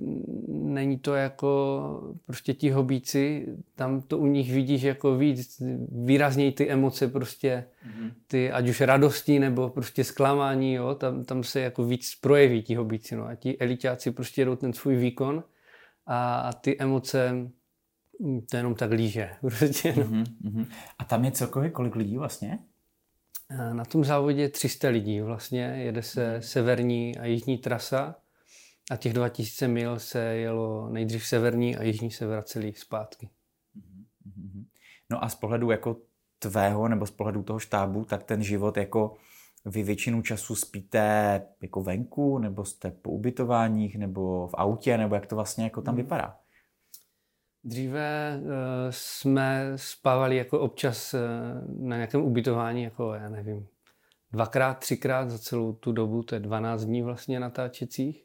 není 0.48 0.98
to 0.98 1.14
jako 1.14 2.16
prostě 2.26 2.54
ti 2.54 2.70
hobíci, 2.70 3.46
tam 3.74 4.02
to 4.02 4.18
u 4.18 4.26
nich 4.26 4.52
vidíš 4.52 4.82
jako 4.82 5.16
víc, 5.16 5.62
výrazněji 6.04 6.52
ty 6.52 6.70
emoce 6.70 7.08
prostě, 7.08 7.64
mm-hmm. 7.86 7.97
Ty 8.26 8.52
ať 8.52 8.68
už 8.68 8.80
radosti 8.80 9.38
nebo 9.38 9.70
prostě 9.70 10.04
zklamání, 10.04 10.74
jo, 10.74 10.94
tam, 10.94 11.24
tam 11.24 11.44
se 11.44 11.60
jako 11.60 11.84
víc 11.84 12.14
projeví 12.20 12.62
ti 12.62 12.74
hobíci, 12.74 13.16
no 13.16 13.26
a 13.26 13.34
ti 13.34 13.58
elitáci 13.58 14.10
prostě 14.10 14.40
jedou 14.40 14.56
ten 14.56 14.72
svůj 14.72 14.96
výkon 14.96 15.44
a, 16.06 16.40
a 16.40 16.52
ty 16.52 16.78
emoce 16.78 17.50
to 18.50 18.56
jenom 18.56 18.74
tak 18.74 18.90
líže. 18.90 19.30
Prostě, 19.40 19.94
no. 19.96 20.04
mm-hmm. 20.04 20.66
A 20.98 21.04
tam 21.04 21.24
je 21.24 21.30
celkově 21.30 21.70
kolik 21.70 21.94
lidí 21.94 22.16
vlastně? 22.16 22.58
Na 23.72 23.84
tom 23.84 24.04
závodě 24.04 24.42
je 24.42 24.48
300 24.48 24.88
lidí 24.88 25.20
vlastně, 25.20 25.62
jede 25.62 26.02
se 26.02 26.32
mhm. 26.32 26.42
severní 26.42 27.16
a 27.18 27.24
jižní 27.24 27.58
trasa 27.58 28.14
a 28.90 28.96
těch 28.96 29.12
2000 29.12 29.68
mil 29.68 29.98
se 29.98 30.20
jelo 30.20 30.90
nejdřív 30.90 31.26
severní 31.26 31.76
a 31.76 31.82
jižní 31.82 32.10
se 32.10 32.26
vraceli 32.26 32.72
zpátky. 32.76 33.28
Mm-hmm. 33.76 34.64
No 35.10 35.24
a 35.24 35.28
z 35.28 35.34
pohledu 35.34 35.70
jako 35.70 35.96
tvého 36.38 36.88
nebo 36.88 37.06
z 37.06 37.10
pohledu 37.10 37.42
toho 37.42 37.58
štábu, 37.58 38.04
tak 38.04 38.22
ten 38.22 38.42
život 38.42 38.76
jako 38.76 39.16
vy 39.64 39.82
většinu 39.82 40.22
času 40.22 40.54
spíte 40.54 41.42
jako 41.62 41.82
venku, 41.82 42.38
nebo 42.38 42.64
jste 42.64 42.90
po 42.90 43.10
ubytováních, 43.10 43.98
nebo 43.98 44.48
v 44.48 44.54
autě, 44.54 44.98
nebo 44.98 45.14
jak 45.14 45.26
to 45.26 45.34
vlastně 45.34 45.64
jako 45.64 45.82
tam 45.82 45.94
mm. 45.94 46.02
vypadá? 46.02 46.36
Dříve 47.64 48.40
uh, 48.40 48.50
jsme 48.90 49.72
spávali 49.76 50.36
jako 50.36 50.60
občas 50.60 51.14
uh, 51.14 51.20
na 51.88 51.96
nějakém 51.96 52.22
ubytování, 52.22 52.82
jako 52.82 53.14
já 53.14 53.28
nevím, 53.28 53.66
dvakrát, 54.32 54.78
třikrát 54.78 55.30
za 55.30 55.38
celou 55.38 55.72
tu 55.72 55.92
dobu, 55.92 56.22
to 56.22 56.34
je 56.34 56.40
12 56.40 56.84
dní 56.84 57.02
vlastně 57.02 57.40
natáčecích. 57.40 58.24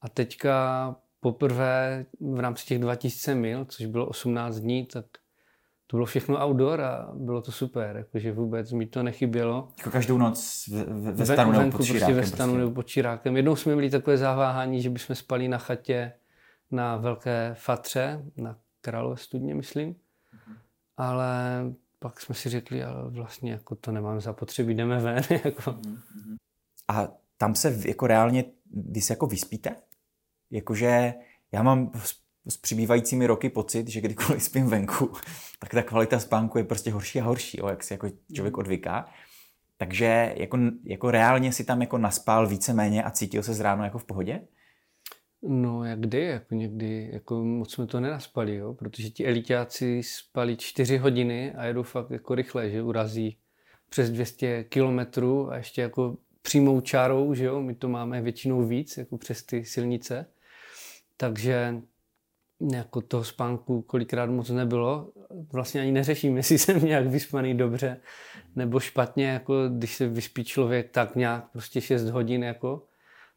A 0.00 0.08
teďka 0.08 0.96
poprvé 1.20 2.06
v 2.20 2.40
rámci 2.40 2.66
těch 2.66 2.78
2000 2.78 3.34
mil, 3.34 3.64
což 3.64 3.86
bylo 3.86 4.06
18 4.06 4.56
dní, 4.56 4.86
tak 4.86 5.06
to 5.86 5.96
bylo 5.96 6.06
všechno 6.06 6.46
outdoor 6.46 6.80
a 6.80 7.10
bylo 7.14 7.42
to 7.42 7.52
super, 7.52 7.96
jakože 7.96 8.32
vůbec 8.32 8.72
mi 8.72 8.86
to 8.86 9.02
nechybělo. 9.02 9.68
Jako 9.78 9.90
každou 9.90 10.18
noc 10.18 10.68
ve, 10.68 11.12
ve 11.12 11.26
stanu 11.26 11.52
nebo 11.52 11.70
pod 11.70 11.76
prostě 11.76 12.14
ve 12.14 12.26
stanu 12.26 12.52
prostě. 12.52 12.58
nebo 12.58 12.70
pod 12.70 12.86
čirákem. 12.86 13.36
Jednou 13.36 13.56
jsme 13.56 13.74
měli 13.74 13.90
takové 13.90 14.16
zaváhání, 14.18 14.82
že 14.82 14.90
bychom 14.90 15.16
spali 15.16 15.48
na 15.48 15.58
chatě 15.58 16.12
na 16.70 16.96
Velké 16.96 17.54
Fatře, 17.58 18.24
na 18.36 18.56
Králové 18.80 19.16
studně, 19.16 19.54
myslím. 19.54 19.96
ale 20.96 21.62
pak 21.98 22.20
jsme 22.20 22.34
si 22.34 22.48
řekli, 22.48 22.84
ale 22.84 23.10
vlastně 23.10 23.52
jako 23.52 23.74
to 23.74 23.92
nemám 23.92 24.20
zapotřebí, 24.20 24.74
jdeme 24.74 24.98
ven. 25.00 25.22
Jako. 25.44 25.72
Mhm. 25.72 26.36
A 26.88 27.08
tam 27.36 27.54
se 27.54 27.78
jako 27.86 28.06
reálně, 28.06 28.44
vy 28.90 29.00
se 29.00 29.12
jako 29.12 29.26
vyspíte? 29.26 29.76
Jakože 30.50 31.14
já 31.52 31.62
mám 31.62 31.92
s 32.46 32.56
přibývajícími 32.56 33.26
roky 33.26 33.50
pocit, 33.50 33.88
že 33.88 34.00
kdykoliv 34.00 34.42
spím 34.42 34.66
venku, 34.66 35.12
tak 35.58 35.70
ta 35.70 35.82
kvalita 35.82 36.20
spánku 36.20 36.58
je 36.58 36.64
prostě 36.64 36.90
horší 36.90 37.20
a 37.20 37.24
horší, 37.24 37.58
jo, 37.60 37.68
jak 37.68 37.82
si 37.84 37.94
jako 37.94 38.08
člověk 38.32 38.54
mhm. 38.54 38.60
odvyká. 38.60 39.08
Takže 39.76 40.34
jako, 40.36 40.58
jako 40.84 41.10
reálně 41.10 41.52
si 41.52 41.64
tam 41.64 41.80
jako 41.80 41.98
naspal 41.98 42.46
víceméně 42.46 43.02
a 43.02 43.10
cítil 43.10 43.42
se 43.42 43.54
z 43.54 43.60
ráno 43.60 43.84
jako 43.84 43.98
v 43.98 44.04
pohodě? 44.04 44.40
No, 45.42 45.84
jak 45.84 46.00
kdy, 46.00 46.20
jako 46.24 46.54
někdy, 46.54 47.10
jako 47.12 47.44
moc 47.44 47.72
jsme 47.72 47.86
to 47.86 48.00
nenaspali, 48.00 48.56
jo, 48.56 48.74
protože 48.74 49.10
ti 49.10 49.26
elitáci 49.26 50.02
spali 50.02 50.56
čtyři 50.56 50.98
hodiny 50.98 51.54
a 51.54 51.64
jedou 51.64 51.82
fakt 51.82 52.10
jako 52.10 52.34
rychle, 52.34 52.70
že 52.70 52.82
urazí 52.82 53.38
přes 53.88 54.10
200 54.10 54.64
kilometrů 54.64 55.50
a 55.50 55.56
ještě 55.56 55.82
jako 55.82 56.16
přímou 56.42 56.80
čárou, 56.80 57.34
že 57.34 57.44
jo, 57.44 57.62
my 57.62 57.74
to 57.74 57.88
máme 57.88 58.22
většinou 58.22 58.62
víc, 58.62 58.96
jako 58.96 59.18
přes 59.18 59.42
ty 59.42 59.64
silnice, 59.64 60.26
takže 61.16 61.82
jako 62.60 63.00
toho 63.00 63.24
spánku 63.24 63.82
kolikrát 63.82 64.30
moc 64.30 64.50
nebylo. 64.50 65.12
Vlastně 65.52 65.80
ani 65.80 65.92
neřeším, 65.92 66.36
jestli 66.36 66.58
jsem 66.58 66.84
nějak 66.84 67.06
vyspaný 67.06 67.54
dobře 67.54 68.00
nebo 68.56 68.80
špatně, 68.80 69.26
jako 69.26 69.68
když 69.68 69.96
se 69.96 70.08
vyspí 70.08 70.44
člověk 70.44 70.90
tak 70.90 71.16
nějak 71.16 71.50
prostě 71.52 71.80
6 71.80 72.04
hodin, 72.04 72.44
jako, 72.44 72.86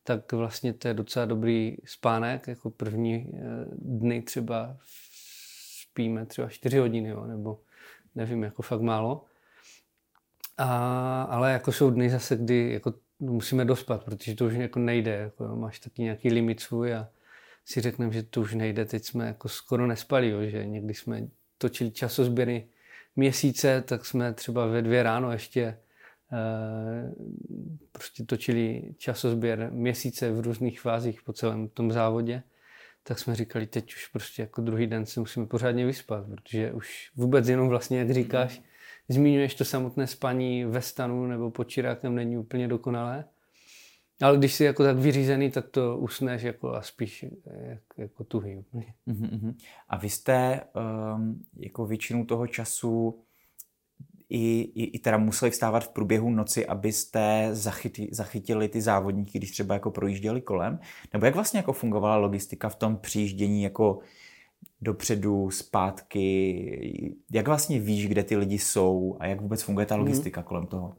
tak 0.04 0.34
vlastně 0.34 0.74
to 0.74 0.88
je 0.88 0.94
docela 0.94 1.26
dobrý 1.26 1.78
spánek, 1.86 2.48
jako 2.48 2.70
první 2.70 3.32
eh, 3.34 3.40
dny 3.72 4.22
třeba 4.22 4.78
spíme 5.82 6.26
třeba 6.26 6.50
4 6.50 6.78
hodiny, 6.78 7.10
jo, 7.10 7.26
nebo 7.26 7.60
nevím, 8.16 8.44
jako 8.44 8.62
fakt 8.62 8.82
málo. 8.82 9.26
A, 10.58 11.24
ale 11.24 11.52
jako 11.52 11.72
jsou 11.72 11.90
dny 11.90 12.10
zase, 12.10 12.36
kdy 12.36 12.74
jako 12.74 12.94
musíme 13.20 13.66
dospat, 13.66 14.04
protože 14.04 14.36
to 14.36 14.46
už 14.46 14.54
jako 14.54 14.80
nejde, 14.80 15.12
jako 15.12 15.56
máš 15.56 15.80
taky 15.80 16.02
nějaký 16.02 16.30
limit 16.30 16.60
svůj 16.60 16.94
a 16.94 17.10
si 17.68 17.82
řekneme, 17.82 18.14
že 18.14 18.24
to 18.24 18.42
už 18.42 18.54
nejde, 18.54 18.86
teď 18.86 19.04
jsme 19.04 19.28
jako 19.28 19.50
skoro 19.50 19.88
nespali, 19.88 20.30
jo, 20.30 20.46
že 20.46 20.66
někdy 20.66 20.94
jsme 20.94 21.28
točili 21.58 21.92
časozběry 21.92 22.68
měsíce, 23.16 23.82
tak 23.82 24.06
jsme 24.06 24.34
třeba 24.34 24.66
ve 24.66 24.82
dvě 24.82 25.04
ráno 25.04 25.32
ještě 25.32 25.62
e, 25.62 25.78
prostě 27.92 28.24
točili 28.24 28.94
časozběr 28.98 29.70
měsíce 29.72 30.32
v 30.32 30.40
různých 30.40 30.82
fázích 30.82 31.22
po 31.22 31.34
celém 31.34 31.70
tom 31.70 31.92
závodě, 31.92 32.44
tak 33.04 33.20
jsme 33.20 33.36
říkali, 33.36 33.68
teď 33.68 33.94
už 33.94 34.08
prostě 34.08 34.42
jako 34.42 34.62
druhý 34.62 34.88
den 34.88 35.06
se 35.06 35.20
musíme 35.20 35.46
pořádně 35.46 35.86
vyspat, 35.86 36.26
protože 36.26 36.72
už 36.72 37.12
vůbec 37.16 37.48
jenom 37.48 37.68
vlastně, 37.68 38.00
jak 38.00 38.12
říkáš, 38.12 38.62
zmiňuješ 39.10 39.56
to 39.56 39.66
samotné 39.66 40.08
spaní 40.08 40.66
ve 40.66 40.82
stanu 40.82 41.26
nebo 41.26 41.52
pod 41.52 41.64
čirákem 41.64 42.16
není 42.16 42.38
úplně 42.38 42.68
dokonalé, 42.68 43.26
ale 44.22 44.38
když 44.38 44.54
jsi 44.54 44.64
jako 44.64 44.84
tak 44.84 44.98
vyřízený, 44.98 45.52
tak 45.52 45.68
to 45.70 45.98
usneš 45.98 46.42
jako 46.42 46.74
a 46.74 46.82
spíš 46.82 47.26
jak, 47.68 47.82
jako 47.98 48.24
tuhý. 48.24 48.66
Uh-huh. 49.08 49.56
A 49.90 49.98
vy 49.98 50.10
jste 50.10 50.62
um, 51.16 51.44
jako 51.58 51.86
většinu 51.86 52.26
toho 52.26 52.48
času 52.48 53.20
i, 54.30 54.62
i, 54.62 54.84
i 54.84 55.00
teda 55.00 55.18
museli 55.18 55.52
vstávat 55.52 55.84
v 55.84 55.90
průběhu 55.90 56.30
noci, 56.30 56.66
abyste 56.66 57.50
zachytili, 57.52 58.10
zachytili 58.12 58.70
ty 58.70 58.82
závodníky, 58.82 59.38
když 59.38 59.52
třeba 59.52 59.74
jako 59.74 59.92
projížděli 59.92 60.42
kolem? 60.42 60.80
Nebo 61.14 61.26
jak 61.26 61.36
vlastně 61.36 61.60
jako 61.60 61.74
fungovala 61.74 62.18
logistika 62.18 62.70
v 62.70 62.76
tom 62.76 62.98
přijíždění 62.98 63.64
jako 63.64 64.00
dopředu, 64.82 65.52
zpátky? 65.52 67.16
Jak 67.32 67.48
vlastně 67.48 67.80
víš, 67.80 68.08
kde 68.08 68.24
ty 68.24 68.38
lidi 68.38 68.60
jsou 68.60 69.18
a 69.20 69.26
jak 69.28 69.42
vůbec 69.42 69.62
funguje 69.62 69.86
ta 69.86 69.96
mhm. 69.96 70.06
logistika 70.06 70.42
hmm. 70.42 70.48
kolem 70.48 70.68
toho? 70.68 70.96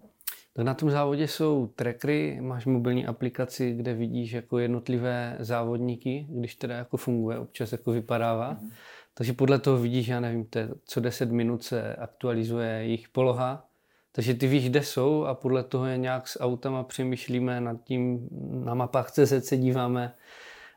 Tak 0.52 0.64
na 0.64 0.74
tom 0.74 0.90
závodě 0.90 1.28
jsou 1.28 1.66
trackery, 1.66 2.38
máš 2.40 2.66
mobilní 2.66 3.06
aplikaci, 3.06 3.72
kde 3.72 3.94
vidíš 3.94 4.32
jako 4.32 4.58
jednotlivé 4.58 5.36
závodníky, 5.40 6.26
když 6.30 6.54
teda 6.54 6.76
jako 6.76 6.96
funguje, 6.96 7.38
občas 7.38 7.72
jako 7.72 7.90
vypadává. 7.90 8.50
Mm. 8.50 8.70
Takže 9.14 9.32
podle 9.32 9.58
toho 9.58 9.78
vidíš, 9.78 10.08
já 10.08 10.20
nevím, 10.20 10.44
te, 10.44 10.68
co 10.84 11.00
10 11.00 11.30
minut 11.30 11.62
se 11.62 11.96
aktualizuje 11.96 12.68
jejich 12.68 13.08
poloha, 13.08 13.68
takže 14.12 14.34
ty 14.34 14.46
víš, 14.46 14.70
kde 14.70 14.82
jsou 14.82 15.24
a 15.24 15.34
podle 15.34 15.64
toho 15.64 15.86
je 15.86 15.96
nějak 15.96 16.28
s 16.28 16.40
autama 16.40 16.84
přemýšlíme 16.84 17.60
nad 17.60 17.84
tím, 17.84 18.28
na 18.64 18.74
mapách 18.74 19.10
CZ 19.10 19.44
se 19.44 19.56
díváme, 19.56 20.14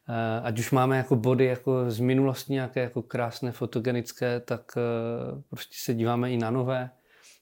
eh, 0.10 0.42
ať 0.44 0.60
už 0.60 0.72
máme 0.72 0.98
jako 0.98 1.16
body 1.16 1.46
jako 1.46 1.92
z 1.92 2.00
minulosti 2.00 2.54
nějaké 2.54 2.80
jako 2.80 3.02
krásné 3.02 3.52
fotogenické, 3.52 4.40
tak 4.40 4.72
eh, 4.78 5.42
prostě 5.50 5.76
se 5.78 5.94
díváme 5.94 6.32
i 6.32 6.38
na 6.38 6.52
nové 6.52 6.90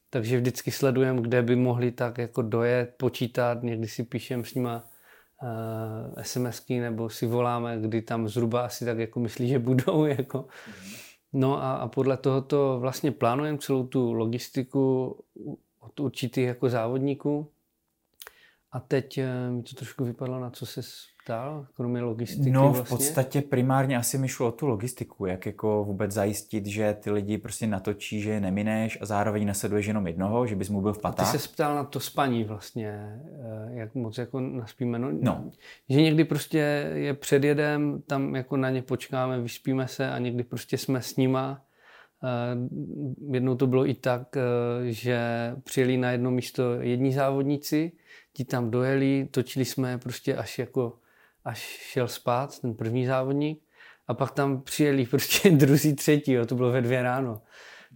takže 0.09 0.37
vždycky 0.37 0.71
sledujeme, 0.71 1.21
kde 1.21 1.41
by 1.41 1.55
mohli 1.55 1.91
tak 1.91 2.17
jako 2.17 2.41
dojet, 2.41 2.93
počítat, 2.97 3.63
někdy 3.63 3.87
si 3.87 4.03
píšem 4.03 4.45
s 4.45 4.53
nima 4.53 4.83
uh, 5.43 6.23
SMSky 6.23 6.79
nebo 6.79 7.09
si 7.09 7.27
voláme, 7.27 7.77
kdy 7.81 8.01
tam 8.01 8.27
zhruba 8.27 8.65
asi 8.65 8.85
tak 8.85 8.99
jako 8.99 9.19
myslí, 9.19 9.47
že 9.49 9.59
budou. 9.59 10.05
Jako. 10.19 10.47
No 11.33 11.63
a, 11.63 11.75
a 11.75 11.87
podle 11.87 12.17
toho 12.17 12.41
to 12.41 12.77
vlastně 12.79 13.11
plánujeme 13.11 13.57
celou 13.57 13.87
tu 13.87 14.13
logistiku 14.13 15.15
od 15.79 15.99
určitých 15.99 16.45
jako 16.45 16.69
závodníků. 16.69 17.51
A 18.71 18.79
teď 18.79 19.17
uh, 19.17 19.55
mi 19.55 19.63
to 19.63 19.75
trošku 19.75 20.05
vypadlo, 20.05 20.39
na 20.39 20.49
co 20.49 20.65
se 20.65 20.81
ptal, 21.23 21.67
kromě 21.73 22.01
logistiky 22.01 22.51
No 22.51 22.61
vlastně? 22.61 22.83
v 22.83 22.89
podstatě 22.89 23.41
primárně 23.41 23.97
asi 23.97 24.17
mi 24.17 24.27
šlo 24.27 24.47
o 24.47 24.51
tu 24.51 24.67
logistiku, 24.67 25.25
jak 25.25 25.45
jako 25.45 25.83
vůbec 25.83 26.11
zajistit, 26.11 26.65
že 26.65 26.93
ty 26.93 27.11
lidi 27.11 27.37
prostě 27.37 27.67
natočí, 27.67 28.21
že 28.21 28.29
je 28.29 28.39
nemineš 28.39 28.97
a 29.01 29.05
zároveň 29.05 29.47
nasleduješ 29.47 29.85
jenom 29.85 30.07
jednoho, 30.07 30.47
že 30.47 30.55
bys 30.55 30.69
mu 30.69 30.81
byl 30.81 30.93
v 30.93 31.01
patách. 31.01 31.29
A 31.29 31.31
ty 31.31 31.39
se 31.39 31.49
ptal 31.49 31.75
na 31.75 31.83
to 31.83 31.99
spaní 31.99 32.43
vlastně, 32.43 32.89
eh, 32.89 33.69
jak 33.73 33.95
moc 33.95 34.17
jako 34.17 34.39
naspíme. 34.39 34.99
No, 34.99 35.11
no. 35.21 35.51
Že 35.89 36.01
někdy 36.01 36.23
prostě 36.23 36.91
je 36.93 37.13
před 37.13 37.43
jedem, 37.43 38.01
tam 38.01 38.35
jako 38.35 38.57
na 38.57 38.69
ně 38.69 38.81
počkáme, 38.81 39.41
vyspíme 39.41 39.87
se 39.87 40.11
a 40.11 40.19
někdy 40.19 40.43
prostě 40.43 40.77
jsme 40.77 41.01
s 41.01 41.15
nima. 41.15 41.61
Eh, 42.23 42.57
jednou 43.31 43.55
to 43.55 43.67
bylo 43.67 43.89
i 43.89 43.93
tak, 43.93 44.37
eh, 44.37 44.41
že 44.91 45.19
přijeli 45.63 45.97
na 45.97 46.11
jedno 46.11 46.31
místo 46.31 46.73
jední 46.81 47.13
závodníci, 47.13 47.91
ti 48.33 48.45
tam 48.45 48.71
dojeli, 48.71 49.27
točili 49.31 49.65
jsme 49.65 49.97
prostě 49.97 50.35
až 50.35 50.59
jako 50.59 50.99
až 51.45 51.59
šel 51.91 52.07
spát, 52.07 52.59
ten 52.59 52.73
první 52.73 53.05
závodník, 53.05 53.63
a 54.07 54.13
pak 54.13 54.31
tam 54.31 54.61
přijeli 54.61 55.05
prostě 55.05 55.51
druzí, 55.61 55.95
třetí, 55.95 56.31
jo, 56.31 56.45
to 56.45 56.55
bylo 56.55 56.71
ve 56.71 56.81
dvě 56.81 57.03
ráno. 57.03 57.41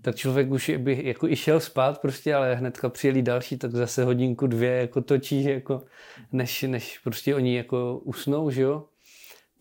Tak 0.02 0.16
člověk 0.16 0.52
už 0.52 0.72
by 0.78 1.02
jako 1.04 1.28
i 1.28 1.36
šel 1.36 1.60
spát 1.60 2.02
prostě, 2.02 2.36
ale 2.36 2.56
hnedka 2.56 2.90
přijeli 2.90 3.22
další, 3.22 3.58
tak 3.58 3.72
zase 3.72 4.04
hodinku, 4.04 4.48
dvě 4.48 4.72
jako 4.72 5.02
točí, 5.02 5.44
jako, 5.44 5.82
než, 6.32 6.62
než 6.63 7.00
prostě 7.00 7.36
oni 7.36 7.56
jako 7.56 7.98
usnou, 8.04 8.50
že 8.50 8.62
jo. 8.62 8.86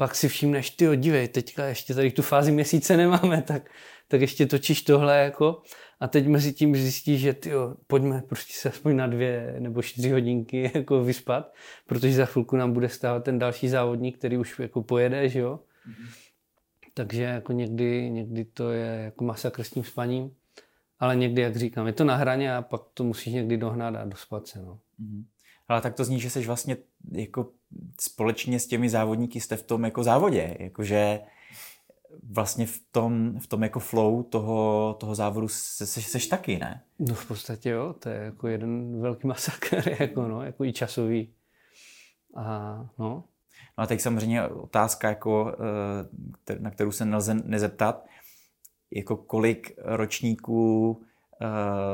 Pak 0.02 0.14
si 0.14 0.28
všimneš, 0.28 0.70
ty 0.70 0.96
dívej, 0.96 1.28
teďka 1.28 1.66
ještě 1.66 1.94
tady 1.94 2.10
tu 2.10 2.22
fázi 2.22 2.52
měsíce 2.52 2.96
nemáme, 2.96 3.42
tak, 3.42 3.70
tak 4.08 4.20
ještě 4.20 4.46
točíš 4.46 4.82
tohle 4.82 5.18
jako 5.18 5.62
a 6.00 6.08
teď 6.08 6.26
mezi 6.26 6.52
tím 6.52 6.76
zjistíš, 6.76 7.20
že 7.20 7.32
tyjo, 7.32 7.76
pojďme 7.86 8.22
prostě 8.22 8.52
se 8.56 8.68
aspoň 8.68 8.96
na 8.96 9.06
dvě 9.06 9.56
nebo 9.58 9.82
čtyři 9.82 10.10
hodinky 10.10 10.70
jako 10.74 11.04
vyspat, 11.04 11.54
protože 11.86 12.14
za 12.14 12.26
chvilku 12.26 12.56
nám 12.56 12.72
bude 12.72 12.88
stávat 12.88 13.24
ten 13.24 13.38
další 13.38 13.68
závodník, 13.68 14.18
který 14.18 14.38
už 14.38 14.58
jako 14.58 14.82
pojede, 14.82 15.28
že 15.28 15.38
jo. 15.38 15.60
Mm-hmm. 15.88 16.08
Takže 16.94 17.22
jako 17.22 17.52
někdy, 17.52 18.10
někdy 18.10 18.44
to 18.44 18.70
je 18.70 19.02
jako 19.04 19.24
masakr 19.24 19.62
s 19.62 19.70
tím 19.70 19.84
spaním, 19.84 20.30
ale 20.98 21.16
někdy, 21.16 21.42
jak 21.42 21.56
říkám, 21.56 21.86
je 21.86 21.92
to 21.92 22.04
na 22.04 22.16
hraně 22.16 22.56
a 22.56 22.62
pak 22.62 22.82
to 22.94 23.04
musíš 23.04 23.32
někdy 23.32 23.56
dohnat 23.56 23.94
a 23.94 24.04
dospat 24.04 24.46
se. 24.46 24.62
No. 24.62 24.78
Mm-hmm. 25.00 25.24
Ale 25.68 25.80
tak 25.80 25.94
to 25.94 26.04
zní, 26.04 26.20
že 26.20 26.30
jsi 26.30 26.46
vlastně 26.46 26.76
jako 27.12 27.50
společně 28.00 28.60
s 28.60 28.66
těmi 28.66 28.88
závodníky 28.88 29.40
jste 29.40 29.56
v 29.56 29.62
tom 29.62 29.84
jako 29.84 30.04
závodě, 30.04 30.56
jakože 30.60 31.20
vlastně 32.22 32.66
v 32.66 32.80
tom, 32.92 33.40
v 33.40 33.46
tom 33.46 33.62
jako 33.62 33.80
flow 33.80 34.22
toho, 34.22 34.94
toho 35.00 35.14
závodu 35.14 35.48
se, 35.48 35.86
se, 35.86 36.02
seš 36.02 36.26
taky, 36.26 36.58
ne? 36.58 36.82
No 36.98 37.14
v 37.14 37.28
podstatě 37.28 37.70
jo, 37.70 37.94
to 37.98 38.08
je 38.08 38.16
jako 38.16 38.48
jeden 38.48 39.00
velký 39.00 39.26
masakr, 39.26 39.88
jako, 40.00 40.28
no, 40.28 40.42
jako 40.42 40.64
i 40.64 40.72
časový. 40.72 41.34
A, 42.36 42.76
no. 42.98 43.24
no 43.78 43.84
a 43.84 43.86
teď 43.86 44.00
samozřejmě 44.00 44.48
otázka, 44.48 45.08
jako, 45.08 45.56
eh, 46.50 46.58
na 46.58 46.70
kterou 46.70 46.92
se 46.92 47.04
nelze 47.04 47.34
nezeptat, 47.34 48.06
jako 48.90 49.16
kolik 49.16 49.72
ročníků 49.78 51.02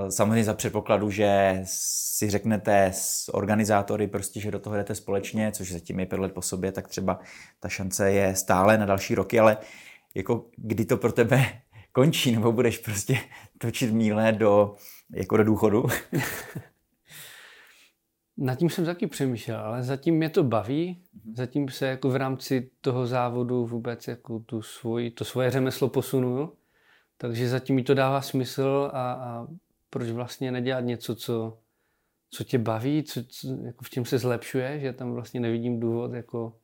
samozřejmě 0.08 0.44
za 0.44 0.54
předpokladu, 0.54 1.10
že 1.10 1.60
si 1.64 2.30
řeknete 2.30 2.90
s 2.94 3.34
organizátory 3.34 4.06
prostě, 4.06 4.40
že 4.40 4.50
do 4.50 4.58
toho 4.58 4.76
jdete 4.76 4.94
společně, 4.94 5.52
což 5.52 5.72
zatím 5.72 6.00
je 6.00 6.06
pět 6.06 6.20
let 6.20 6.32
po 6.32 6.42
sobě, 6.42 6.72
tak 6.72 6.88
třeba 6.88 7.20
ta 7.60 7.68
šance 7.68 8.10
je 8.12 8.36
stále 8.36 8.78
na 8.78 8.86
další 8.86 9.14
roky, 9.14 9.40
ale 9.40 9.56
jako 10.14 10.44
kdy 10.56 10.84
to 10.84 10.96
pro 10.96 11.12
tebe 11.12 11.44
končí, 11.92 12.32
nebo 12.32 12.52
budeš 12.52 12.78
prostě 12.78 13.18
točit 13.58 13.92
míle 13.92 14.32
do, 14.32 14.74
jako 15.14 15.36
do 15.36 15.44
důchodu? 15.44 15.86
Nad 18.40 18.54
tím 18.54 18.70
jsem 18.70 18.84
taky 18.84 19.06
přemýšlel, 19.06 19.60
ale 19.60 19.82
zatím 19.82 20.14
mě 20.14 20.28
to 20.30 20.44
baví, 20.44 21.02
mhm. 21.24 21.34
zatím 21.36 21.68
se 21.68 21.86
jako 21.86 22.10
v 22.10 22.16
rámci 22.16 22.70
toho 22.80 23.06
závodu 23.06 23.66
vůbec 23.66 24.08
jako 24.08 24.38
tu 24.38 24.62
svoj, 24.62 25.10
to 25.10 25.24
svoje 25.24 25.50
řemeslo 25.50 25.88
posunuju, 25.88 26.52
takže 27.18 27.48
zatím 27.48 27.76
mi 27.76 27.82
to 27.82 27.94
dává 27.94 28.20
smysl 28.22 28.90
a, 28.92 29.12
a 29.12 29.46
proč 29.90 30.10
vlastně 30.10 30.52
nedělat 30.52 30.80
něco, 30.80 31.14
co, 31.14 31.58
co 32.30 32.44
tě 32.44 32.58
baví, 32.58 33.02
co, 33.02 33.24
co, 33.24 33.48
jako 33.64 33.84
v 33.84 33.90
čem 33.90 34.04
se 34.04 34.18
zlepšuje, 34.18 34.80
že 34.80 34.92
tam 34.92 35.12
vlastně 35.12 35.40
nevidím 35.40 35.80
důvod, 35.80 36.12
jako 36.12 36.56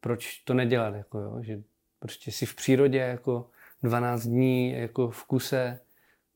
proč 0.00 0.36
to 0.36 0.54
nedělat, 0.54 0.94
jako 0.94 1.18
jo, 1.18 1.42
že 1.42 1.62
prostě 1.98 2.32
si 2.32 2.46
v 2.46 2.54
přírodě 2.54 2.98
jako 2.98 3.50
12 3.82 4.22
dní 4.22 4.72
jako 4.72 5.10
v 5.10 5.24
kuse 5.24 5.80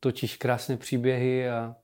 točíš 0.00 0.36
krásné 0.36 0.76
příběhy 0.76 1.48
a 1.48 1.76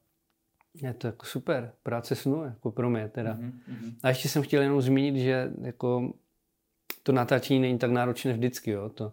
je 0.74 0.94
to 0.94 1.06
jako 1.06 1.26
super, 1.26 1.72
práce 1.82 2.14
snu, 2.14 2.44
jako 2.44 2.70
pro 2.70 2.90
mě 2.90 3.08
teda. 3.08 3.34
Mm-hmm. 3.34 3.94
A 4.02 4.08
ještě 4.08 4.28
jsem 4.28 4.42
chtěl 4.42 4.62
jenom 4.62 4.82
zmínit, 4.82 5.16
že 5.22 5.52
jako 5.62 6.12
to 7.02 7.12
natáčení 7.12 7.60
není 7.60 7.78
tak 7.78 7.90
náročné 7.90 8.32
vždycky, 8.32 8.70
jo. 8.70 8.88
To 8.88 9.12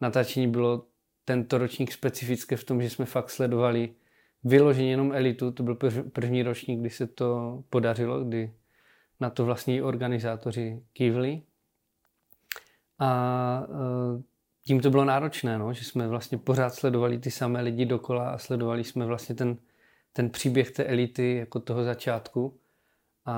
natáčení 0.00 0.48
bylo 0.48 0.86
tento 1.30 1.58
ročník 1.58 1.92
specifické 1.92 2.56
v 2.56 2.64
tom, 2.64 2.82
že 2.82 2.90
jsme 2.90 3.04
fakt 3.04 3.30
sledovali 3.30 3.94
vyloženě 4.44 4.90
jenom 4.90 5.12
elitu. 5.12 5.50
To 5.50 5.62
byl 5.62 5.78
první 6.12 6.42
ročník, 6.42 6.80
kdy 6.80 6.90
se 6.90 7.06
to 7.06 7.62
podařilo, 7.70 8.24
kdy 8.24 8.52
na 9.20 9.30
to 9.30 9.44
vlastní 9.44 9.82
organizátoři 9.82 10.82
kývli. 10.92 11.42
A 12.98 13.62
e, 14.18 14.22
tím 14.64 14.80
to 14.80 14.90
bylo 14.90 15.04
náročné, 15.04 15.58
no, 15.58 15.72
že 15.72 15.84
jsme 15.84 16.08
vlastně 16.08 16.38
pořád 16.38 16.74
sledovali 16.74 17.18
ty 17.18 17.30
samé 17.30 17.60
lidi 17.60 17.86
dokola 17.86 18.30
a 18.30 18.38
sledovali 18.38 18.84
jsme 18.84 19.06
vlastně 19.06 19.34
ten, 19.34 19.56
ten 20.12 20.30
příběh 20.30 20.70
té 20.70 20.84
elity 20.84 21.36
jako 21.36 21.60
toho 21.60 21.84
začátku. 21.84 22.58
A, 23.24 23.34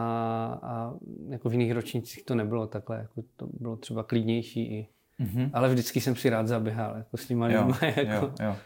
a 0.63 0.95
jako 1.29 1.49
v 1.49 1.53
jiných 1.53 1.73
ročnících 1.73 2.25
to 2.25 2.35
nebylo 2.35 2.67
takhle, 2.67 2.99
jako 2.99 3.23
to 3.37 3.47
bylo 3.53 3.77
třeba 3.77 4.03
klidnější 4.03 4.61
i. 4.63 4.89
Mm-hmm. 5.23 5.51
Ale 5.53 5.69
vždycky 5.69 6.01
jsem 6.01 6.17
si 6.17 6.31
rád 6.31 6.49
zaběhal 6.49 6.97
jako 6.97 7.17
s 7.17 7.27
těma 7.27 7.49
jo, 7.49 7.73
jako. 7.83 8.27
jo, 8.27 8.33
jo. 8.43 8.57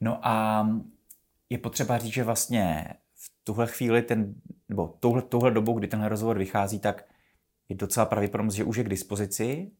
No 0.00 0.18
a 0.22 0.66
je 1.50 1.58
potřeba 1.58 1.98
říct, 1.98 2.12
že 2.12 2.24
vlastně 2.24 2.84
v 3.14 3.44
tuhle 3.44 3.66
chvíli, 3.66 4.02
ten, 4.02 4.34
nebo 4.68 4.96
touhle, 5.00 5.22
touhle 5.22 5.50
dobu, 5.50 5.72
kdy 5.72 5.88
tenhle 5.88 6.08
rozhovor 6.08 6.38
vychází, 6.38 6.78
tak 6.78 7.04
je 7.68 7.76
docela 7.76 8.06
pravděpodobnost, 8.06 8.54
že 8.54 8.64
už 8.64 8.76
je 8.76 8.84
k 8.84 8.88
dispozici 8.88 9.70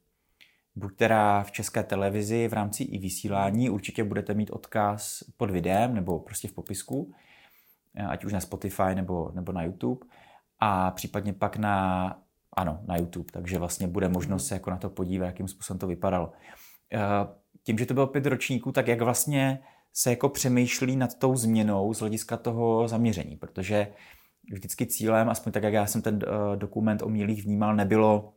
buď 0.74 0.96
teda 0.96 1.42
v 1.42 1.50
české 1.50 1.82
televizi 1.82 2.48
v 2.48 2.52
rámci 2.52 2.84
i 2.84 2.98
vysílání, 2.98 3.70
určitě 3.70 4.04
budete 4.04 4.34
mít 4.34 4.50
odkaz 4.50 5.24
pod 5.36 5.50
videem 5.50 5.94
nebo 5.94 6.18
prostě 6.18 6.48
v 6.48 6.52
popisku, 6.52 7.14
ať 8.08 8.24
už 8.24 8.32
na 8.32 8.40
Spotify 8.40 8.94
nebo, 8.94 9.30
nebo 9.34 9.52
na 9.52 9.62
YouTube 9.62 10.06
a 10.58 10.90
případně 10.90 11.32
pak 11.32 11.56
na, 11.56 12.21
ano, 12.52 12.80
na 12.86 12.96
YouTube, 12.96 13.32
takže 13.32 13.58
vlastně 13.58 13.86
bude 13.86 14.08
možnost 14.08 14.46
se 14.46 14.54
jako 14.54 14.70
na 14.70 14.76
to 14.76 14.90
podívat, 14.90 15.26
jakým 15.26 15.48
způsobem 15.48 15.78
to 15.78 15.86
vypadalo. 15.86 16.32
Eh, 16.92 16.98
tím, 17.62 17.78
že 17.78 17.86
to 17.86 17.94
bylo 17.94 18.06
pět 18.06 18.26
ročníků, 18.26 18.72
tak 18.72 18.88
jak 18.88 19.00
vlastně 19.00 19.58
se 19.92 20.10
jako 20.10 20.28
přemýšlí 20.28 20.96
nad 20.96 21.14
tou 21.14 21.36
změnou 21.36 21.94
z 21.94 22.00
hlediska 22.00 22.36
toho 22.36 22.88
zaměření, 22.88 23.36
protože 23.36 23.92
vždycky 24.52 24.86
cílem, 24.86 25.28
aspoň 25.28 25.52
tak, 25.52 25.62
jak 25.62 25.72
já 25.72 25.86
jsem 25.86 26.02
ten 26.02 26.18
eh, 26.22 26.56
dokument 26.56 27.02
o 27.02 27.08
mílích 27.08 27.44
vnímal, 27.44 27.76
nebylo 27.76 28.32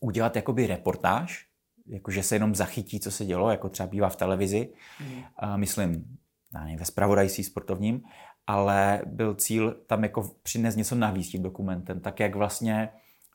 udělat 0.00 0.36
jakoby 0.36 0.66
reportáž, 0.66 1.46
jakože 1.86 2.22
se 2.22 2.34
jenom 2.34 2.54
zachytí, 2.54 3.00
co 3.00 3.10
se 3.10 3.24
dělo, 3.24 3.50
jako 3.50 3.68
třeba 3.68 3.86
bývá 3.86 4.08
v 4.08 4.16
televizi, 4.16 4.72
mm. 5.00 5.22
a 5.36 5.56
myslím, 5.56 6.18
nevím, 6.52 6.78
ve 6.78 6.84
spravodajství 6.84 7.44
sportovním, 7.44 8.02
ale 8.46 9.02
byl 9.06 9.34
cíl 9.34 9.76
tam 9.86 10.02
jako 10.02 10.30
přinést 10.42 10.76
něco 10.76 10.94
navíc 10.94 11.28
tím 11.28 11.42
dokumentem, 11.42 12.00
tak 12.00 12.20
jak 12.20 12.34
vlastně 12.34 12.88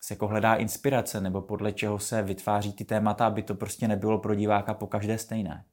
se 0.06 0.14
jako 0.14 0.28
hledá 0.28 0.56
inspirace, 0.56 1.22
nebo 1.22 1.42
podle 1.42 1.72
čeho 1.72 2.00
se 2.00 2.22
vytváří 2.22 2.74
ty 2.74 2.86
témata, 2.86 3.28
aby 3.28 3.44
to 3.44 3.56
prostě 3.56 3.88
nebylo 3.88 4.20
pro 4.20 4.36
diváka 4.36 4.74
po 4.74 4.88
každé 4.88 5.18
stejné. 5.18 5.66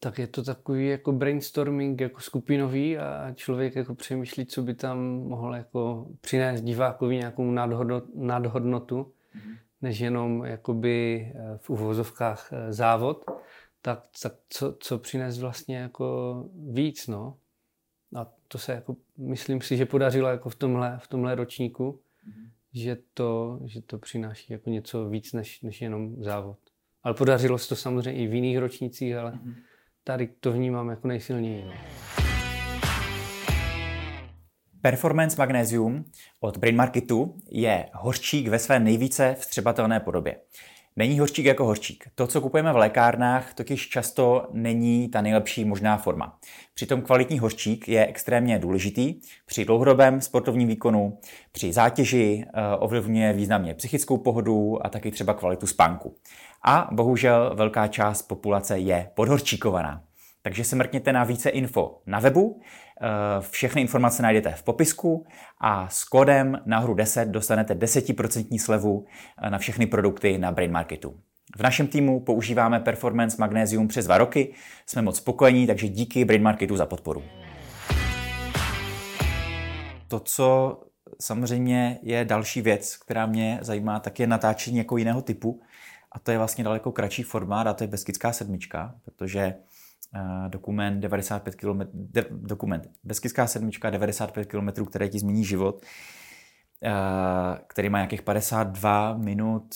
Tak 0.00 0.18
je 0.18 0.26
to 0.26 0.44
takový 0.44 0.88
jako 0.88 1.12
brainstorming 1.12 2.00
jako 2.00 2.20
skupinový 2.20 2.98
a 2.98 3.32
člověk 3.34 3.76
jako 3.76 3.94
přemýšlí, 3.94 4.46
co 4.46 4.62
by 4.62 4.74
tam 4.74 4.98
mohl 5.04 5.54
jako 5.54 6.06
přinést 6.20 6.60
divákovi 6.62 7.16
nějakou 7.16 7.50
nadhodnotu. 8.14 9.02
Mm-hmm 9.02 9.56
než 9.82 10.00
jenom 10.00 10.44
jakoby 10.44 11.26
eh, 11.34 11.58
v 11.58 11.70
uvozovkách 11.70 12.52
eh, 12.52 12.72
závod, 12.72 13.24
tak, 13.82 14.02
tak 14.22 14.32
co, 14.48 14.76
co 14.80 14.98
přines 14.98 15.38
vlastně 15.38 15.76
jako 15.76 16.44
víc, 16.72 17.06
no. 17.06 17.36
A 18.16 18.26
to 18.48 18.58
se 18.58 18.72
jako, 18.72 18.96
myslím 19.16 19.60
si, 19.60 19.76
že 19.76 19.86
podařilo 19.86 20.28
jako 20.28 20.48
v 20.48 20.54
tomhle, 20.54 20.98
v 21.02 21.08
tomhle 21.08 21.34
ročníku, 21.34 22.00
mm-hmm. 22.28 22.50
že, 22.72 22.96
to, 23.14 23.60
že 23.64 23.82
to 23.82 23.98
přináší 23.98 24.52
jako 24.52 24.70
něco 24.70 25.08
víc 25.08 25.32
než, 25.32 25.62
než 25.62 25.82
jenom 25.82 26.22
závod. 26.22 26.58
Ale 27.02 27.14
podařilo 27.14 27.58
se 27.58 27.68
to 27.68 27.76
samozřejmě 27.76 28.22
i 28.22 28.26
v 28.26 28.34
jiných 28.34 28.58
ročnících, 28.58 29.16
ale 29.16 29.32
mm-hmm. 29.32 29.54
tady 30.04 30.26
to 30.26 30.52
vnímám 30.52 30.88
jako 30.88 31.08
nejsilněji. 31.08 31.64
No. 31.64 31.72
Performance 34.82 35.36
Magnesium 35.38 36.04
od 36.40 36.56
Brain 36.56 36.76
Marketu 36.76 37.38
je 37.50 37.88
hořčík 37.94 38.48
ve 38.48 38.58
své 38.58 38.80
nejvíce 38.80 39.36
vstřebatelné 39.38 40.00
podobě. 40.00 40.36
Není 40.98 41.18
hořčík 41.18 41.46
jako 41.46 41.64
hořčík. 41.64 42.04
To, 42.14 42.26
co 42.26 42.40
kupujeme 42.40 42.72
v 42.72 42.76
lékárnách, 42.76 43.54
totiž 43.54 43.88
často 43.88 44.48
není 44.52 45.08
ta 45.08 45.20
nejlepší 45.20 45.64
možná 45.64 45.96
forma. 45.96 46.38
Přitom 46.74 47.02
kvalitní 47.02 47.38
hořčík 47.38 47.88
je 47.88 48.06
extrémně 48.06 48.58
důležitý 48.58 49.14
při 49.46 49.64
dlouhodobém 49.64 50.20
sportovním 50.20 50.68
výkonu, 50.68 51.18
při 51.52 51.72
zátěži, 51.72 52.44
eh, 52.46 52.76
ovlivňuje 52.76 53.32
významně 53.32 53.74
psychickou 53.74 54.18
pohodu 54.18 54.86
a 54.86 54.88
taky 54.88 55.10
třeba 55.10 55.34
kvalitu 55.34 55.66
spánku. 55.66 56.16
A 56.64 56.88
bohužel 56.92 57.52
velká 57.54 57.86
část 57.86 58.22
populace 58.22 58.78
je 58.78 59.10
podhorčíkovaná. 59.14 60.05
Takže 60.46 60.64
se 60.64 60.76
mrkněte 60.76 61.12
na 61.12 61.24
více 61.24 61.50
info 61.50 62.00
na 62.06 62.20
webu. 62.20 62.60
Eh, 63.00 63.06
všechny 63.50 63.82
informace 63.82 64.22
najdete 64.22 64.52
v 64.52 64.62
popisku 64.62 65.26
a 65.60 65.88
s 65.88 66.04
kódem 66.04 66.62
nahoru 66.66 66.94
10 66.94 67.28
dostanete 67.28 67.74
10% 67.74 68.58
slevu 68.58 69.06
eh, 69.42 69.50
na 69.50 69.58
všechny 69.58 69.86
produkty 69.86 70.38
na 70.38 70.52
Brain 70.52 70.72
Marketu. 70.72 71.20
V 71.56 71.62
našem 71.62 71.86
týmu 71.86 72.20
používáme 72.20 72.80
Performance 72.80 73.36
Magnesium 73.40 73.88
přes 73.88 74.04
dva 74.04 74.18
roky, 74.18 74.54
jsme 74.86 75.02
moc 75.02 75.16
spokojení, 75.16 75.66
takže 75.66 75.88
díky 75.88 76.24
Brain 76.24 76.42
Marketu 76.42 76.76
za 76.76 76.86
podporu. 76.86 77.22
To, 80.08 80.20
co 80.20 80.80
samozřejmě 81.20 81.98
je 82.02 82.24
další 82.24 82.62
věc, 82.62 82.96
která 82.96 83.26
mě 83.26 83.58
zajímá, 83.62 84.00
tak 84.00 84.20
je 84.20 84.26
natáčení 84.26 84.78
jako 84.78 84.96
jiného 84.96 85.22
typu. 85.22 85.60
A 86.12 86.18
to 86.18 86.30
je 86.30 86.38
vlastně 86.38 86.64
daleko 86.64 86.92
kratší 86.92 87.22
formát 87.22 87.66
a 87.66 87.74
to 87.74 87.84
je 87.84 87.88
Beskidská 87.88 88.32
sedmička, 88.32 88.94
protože 89.04 89.54
dokument 90.48 91.00
95 91.00 91.54
km, 91.54 91.80
de, 91.92 92.24
dokument 92.30 92.90
Beskidská 93.04 93.46
sedmička 93.46 93.90
95 93.90 94.46
km, 94.46 94.84
které 94.86 95.08
ti 95.08 95.18
změní 95.18 95.44
život, 95.44 95.82
který 97.66 97.88
má 97.88 97.98
nějakých 97.98 98.22
52 98.22 99.16
minut, 99.16 99.74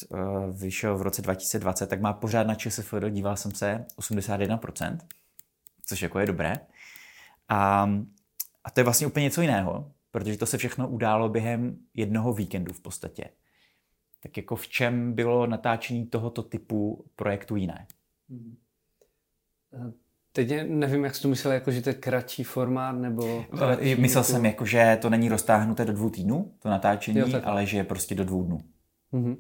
vyšel 0.53 0.99
v 0.99 1.03
roce 1.03 1.23
2020, 1.23 1.87
tak 1.87 2.01
má 2.01 2.13
pořád 2.13 2.47
na 2.47 2.55
ČSFD, 2.55 2.95
díval 3.11 3.37
jsem 3.37 3.55
se, 3.55 3.87
81%, 3.99 4.99
což 5.87 6.03
jako 6.03 6.19
je 6.19 6.27
dobré. 6.27 6.53
A, 7.49 7.91
a 8.65 8.71
to 8.71 8.81
je 8.81 8.85
vlastně 8.85 9.07
úplně 9.07 9.25
něco 9.25 9.43
jiného, 9.43 9.93
protože 10.11 10.37
to 10.37 10.47
se 10.47 10.59
všechno 10.59 10.89
událo 10.89 11.29
během 11.29 11.79
jednoho 11.95 12.33
víkendu 12.33 12.73
v 12.73 12.81
podstatě. 12.81 13.25
Tak 14.23 14.37
jako 14.37 14.57
v 14.57 14.69
čem 14.69 15.13
bylo 15.13 15.47
natáčení 15.47 16.07
tohoto 16.07 16.43
typu 16.43 17.05
projektu 17.17 17.57
jiné? 17.57 17.87
Hmm. 18.31 18.57
Teď 20.33 20.53
nevím, 20.67 21.05
jak 21.05 21.15
jsi 21.15 21.23
to 21.23 21.29
myslel, 21.29 21.53
jako, 21.53 21.71
že 21.71 21.83
to 21.83 21.91
je 21.91 21.95
kratší 21.95 22.45
formát, 22.45 22.93
nebo... 22.93 23.45
Kratší, 23.59 23.95
myslel 23.95 24.23
jako... 24.23 24.33
jsem, 24.33 24.47
jako, 24.47 24.65
že 24.65 24.99
to 25.01 25.11
není 25.11 25.29
roztáhnuté 25.29 25.85
do 25.85 25.93
dvou 25.93 26.11
týdnů, 26.11 26.55
to 26.59 26.69
natáčení, 26.69 27.19
jo, 27.19 27.27
ale 27.45 27.67
že 27.67 27.77
je 27.77 27.85
prostě 27.85 28.15
do 28.15 28.25
dvou 28.25 28.45
dnů. 28.45 28.59
Mm-hmm. 29.13 29.37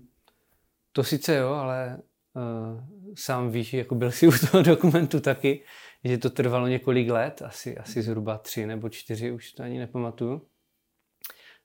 To 0.93 1.05
sice 1.05 1.37
jo, 1.37 1.49
ale 1.49 1.99
uh, 2.35 2.81
sám 3.15 3.51
víš, 3.51 3.75
jako 3.75 3.95
byl 3.95 4.11
si 4.11 4.27
u 4.29 4.33
toho 4.51 4.63
dokumentu 4.63 5.21
taky, 5.21 5.65
že 6.05 6.19
to 6.19 6.31
trvalo 6.31 6.67
několik 6.67 7.11
let, 7.11 7.43
asi, 7.43 7.79
asi 7.79 8.03
zhruba 8.03 8.39
tři 8.39 8.67
nebo 8.67 8.89
čtyři, 8.89 9.33
už 9.33 9.53
to 9.53 9.63
ani 9.63 9.79
nepamatuju. 9.79 10.47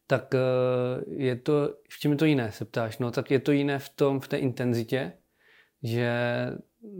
Tak 0.07 0.33
uh, 0.33 1.13
je 1.13 1.35
to, 1.35 1.75
v 1.89 1.99
čem 1.99 2.11
je 2.11 2.17
to 2.17 2.25
jiné, 2.25 2.51
se 2.51 2.65
ptáš? 2.65 2.97
No 2.97 3.11
tak 3.11 3.31
je 3.31 3.39
to 3.39 3.51
jiné 3.51 3.79
v 3.79 3.89
tom, 3.89 4.19
v 4.19 4.27
té 4.27 4.37
intenzitě, 4.37 5.13
že 5.83 6.13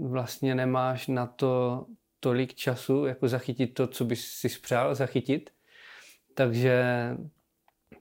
vlastně 0.02 0.56
nemáš 0.56 1.08
na 1.08 1.26
to 1.26 1.86
tolik 2.26 2.54
času, 2.54 3.06
jako 3.06 3.28
zachytit 3.28 3.74
to, 3.74 3.88
co 3.88 4.06
bys 4.06 4.26
si 4.26 4.50
přál 4.50 4.96
zachytit. 4.96 5.50
Takže 6.34 6.84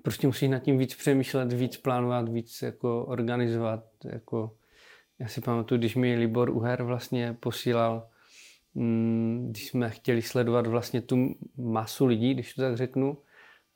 prostě 0.03 0.27
musíš 0.27 0.49
nad 0.49 0.59
tím 0.59 0.79
víc 0.79 0.95
přemýšlet, 0.95 1.53
víc 1.53 1.77
plánovat, 1.77 2.29
víc 2.29 2.63
jako 2.63 3.05
organizovat. 3.05 3.85
Jako, 4.05 4.57
já 5.19 5.29
si 5.29 5.41
pamatuju, 5.41 5.79
když 5.79 5.97
mi 5.97 6.17
Libor 6.17 6.51
Uher 6.51 6.83
vlastně 6.83 7.37
posílal, 7.41 8.09
mm, 8.75 9.49
když 9.51 9.69
jsme 9.69 9.91
chtěli 9.91 10.23
sledovat 10.23 10.67
vlastně 10.67 11.01
tu 11.01 11.35
masu 11.57 12.07
lidí, 12.07 12.35
když 12.35 12.55
to 12.55 12.63
tak 12.63 12.77
řeknu, 12.77 13.19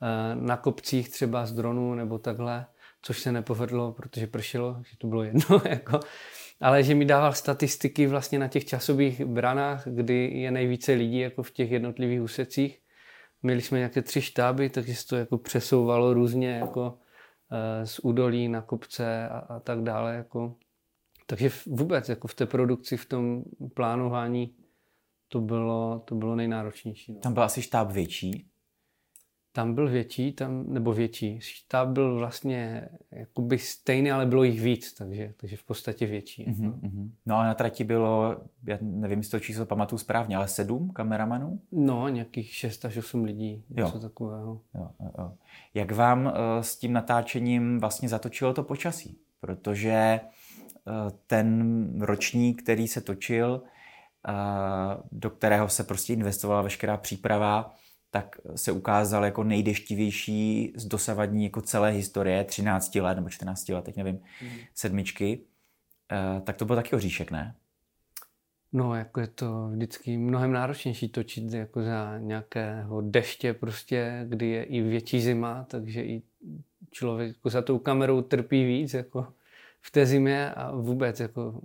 eh, 0.03 0.35
na 0.35 0.57
kopcích 0.57 1.09
třeba 1.09 1.47
z 1.47 1.53
dronu 1.53 1.95
nebo 1.95 2.19
takhle, 2.19 2.67
což 3.03 3.21
se 3.21 3.33
nepovedlo, 3.33 3.93
protože 3.93 4.27
pršelo, 4.27 4.83
že 4.91 4.97
to 4.99 5.07
bylo 5.07 5.23
jedno, 5.23 5.63
jako, 5.69 6.01
ale 6.61 6.83
že 6.83 6.95
mi 6.95 7.05
dával 7.05 7.33
statistiky 7.33 8.07
vlastně 8.07 8.39
na 8.39 8.49
těch 8.49 8.65
časových 8.65 9.25
branách, 9.25 9.87
kdy 9.87 10.31
je 10.35 10.51
nejvíce 10.51 10.93
lidí 10.93 11.19
jako 11.19 11.43
v 11.43 11.51
těch 11.51 11.71
jednotlivých 11.71 12.23
úsecích. 12.23 12.79
Měli 13.43 13.63
jsme 13.63 13.79
nějaké 13.79 14.03
tři 14.03 14.23
štáby, 14.23 14.71
takže 14.71 14.95
se 14.95 15.07
to 15.07 15.17
jako 15.17 15.39
přesouvalo 15.39 16.15
různě 16.15 16.51
jako 16.51 16.99
eh, 17.53 17.87
z 17.87 17.99
údolí 17.99 18.49
na 18.49 18.63
kopce 18.63 19.29
a, 19.29 19.39
a 19.39 19.61
tak 19.61 19.83
dále. 19.83 20.15
Jako. 20.15 20.55
Takže 21.27 21.51
vůbec 21.67 22.09
jako 22.09 22.29
v 22.29 22.35
té 22.35 22.47
produkci, 22.47 22.97
v 22.97 23.07
tom 23.07 23.43
plánování 23.75 24.55
to 25.29 25.41
bylo, 25.41 26.03
to 26.05 26.15
bylo 26.15 26.37
nejnáročnější. 26.37 27.13
No. 27.13 27.21
Tam 27.21 27.35
byl 27.35 27.43
asi 27.43 27.63
štáb 27.63 27.93
větší? 27.93 28.48
Tam 29.53 29.75
byl 29.75 29.89
větší, 29.89 30.33
tam, 30.33 30.73
nebo 30.73 30.93
větší. 30.93 31.41
Štáb 31.41 31.89
byl 31.89 32.17
vlastně 32.19 32.89
jakoby 33.11 33.59
stejný, 33.59 34.11
ale 34.11 34.27
bylo 34.27 34.45
jich 34.45 34.61
víc, 34.61 34.93
takže, 34.93 35.35
takže 35.37 35.57
v 35.57 35.63
podstatě 35.63 36.07
větší. 36.07 36.47
Mm-hmm. 36.47 36.75
No. 36.83 37.09
no 37.27 37.37
a 37.37 37.45
na 37.45 37.55
trati 37.55 37.85
bylo, 37.85 38.37
já 38.67 38.79
nevím, 38.81 39.19
jestli 39.19 39.31
to 39.31 39.41
číslo 39.41 39.67
pamatuju 39.67 39.99
správně, 39.99 40.37
ale 40.37 40.49
sedm 40.49 40.91
kameramanů? 40.91 41.61
No, 41.73 42.09
nějakých 42.09 42.55
šest 42.55 42.85
až 42.85 42.97
osm 42.97 43.25
lidí, 43.25 43.65
něco 43.71 43.97
jo. 43.97 44.01
takového. 44.01 44.61
Jo, 44.75 44.91
jo. 45.19 45.33
Jak 45.75 45.93
vám 45.93 46.27
uh, 46.27 46.33
s 46.61 46.77
tím 46.77 46.93
natáčením 46.93 47.81
vlastně 47.81 48.09
zatočilo 48.09 48.55
to 48.55 48.63
počasí? 48.63 49.19
Protože 49.41 50.21
uh, 50.85 51.11
ten 51.27 52.01
ročník, 52.01 52.63
který 52.63 52.89
se 52.89 53.01
točil, 53.01 53.63
do 55.13 55.31
kterého 55.31 55.69
se 55.69 55.85
prostě 55.85 56.13
investovala 56.13 56.63
veškerá 56.63 56.97
příprava, 56.97 57.75
tak 58.11 58.37
se 58.57 58.73
ukázal 58.73 59.25
jako 59.25 59.45
nejdeštivější 59.45 60.73
z 60.77 60.85
dosavadní 60.85 61.45
jako 61.45 61.61
celé 61.61 61.91
historie, 61.91 62.45
13 62.45 62.95
let 62.95 63.15
nebo 63.15 63.29
14 63.29 63.69
let, 63.69 63.85
teď 63.85 63.97
nevím, 63.97 64.21
mm. 64.43 64.51
sedmičky. 64.75 65.41
Uh, 66.13 66.41
tak 66.41 66.57
to 66.57 66.65
byl 66.65 66.77
taky 66.77 66.97
oříšek, 66.97 67.31
ne? 67.31 67.55
No, 68.73 68.95
jako 68.95 69.21
je 69.21 69.27
to 69.27 69.69
vždycky 69.69 70.17
mnohem 70.17 70.53
náročnější 70.53 71.09
točit 71.09 71.53
jako 71.53 71.83
za 71.83 72.19
nějakého 72.19 73.01
deště 73.01 73.55
prostě, 73.55 74.27
kdy 74.29 74.49
je 74.49 74.65
i 74.65 74.81
větší 74.81 75.21
zima, 75.21 75.65
takže 75.65 76.05
i 76.05 76.23
člověk 76.91 77.29
jako 77.37 77.51
za 77.51 77.63
tou 77.63 77.79
kamerou 77.79 78.23
trpí 78.23 78.65
víc 78.65 78.95
jako 78.95 79.33
v 79.81 79.91
té 79.91 80.07
zimě 80.07 80.51
a 80.51 80.77
vůbec 80.77 81.21
jako 81.21 81.61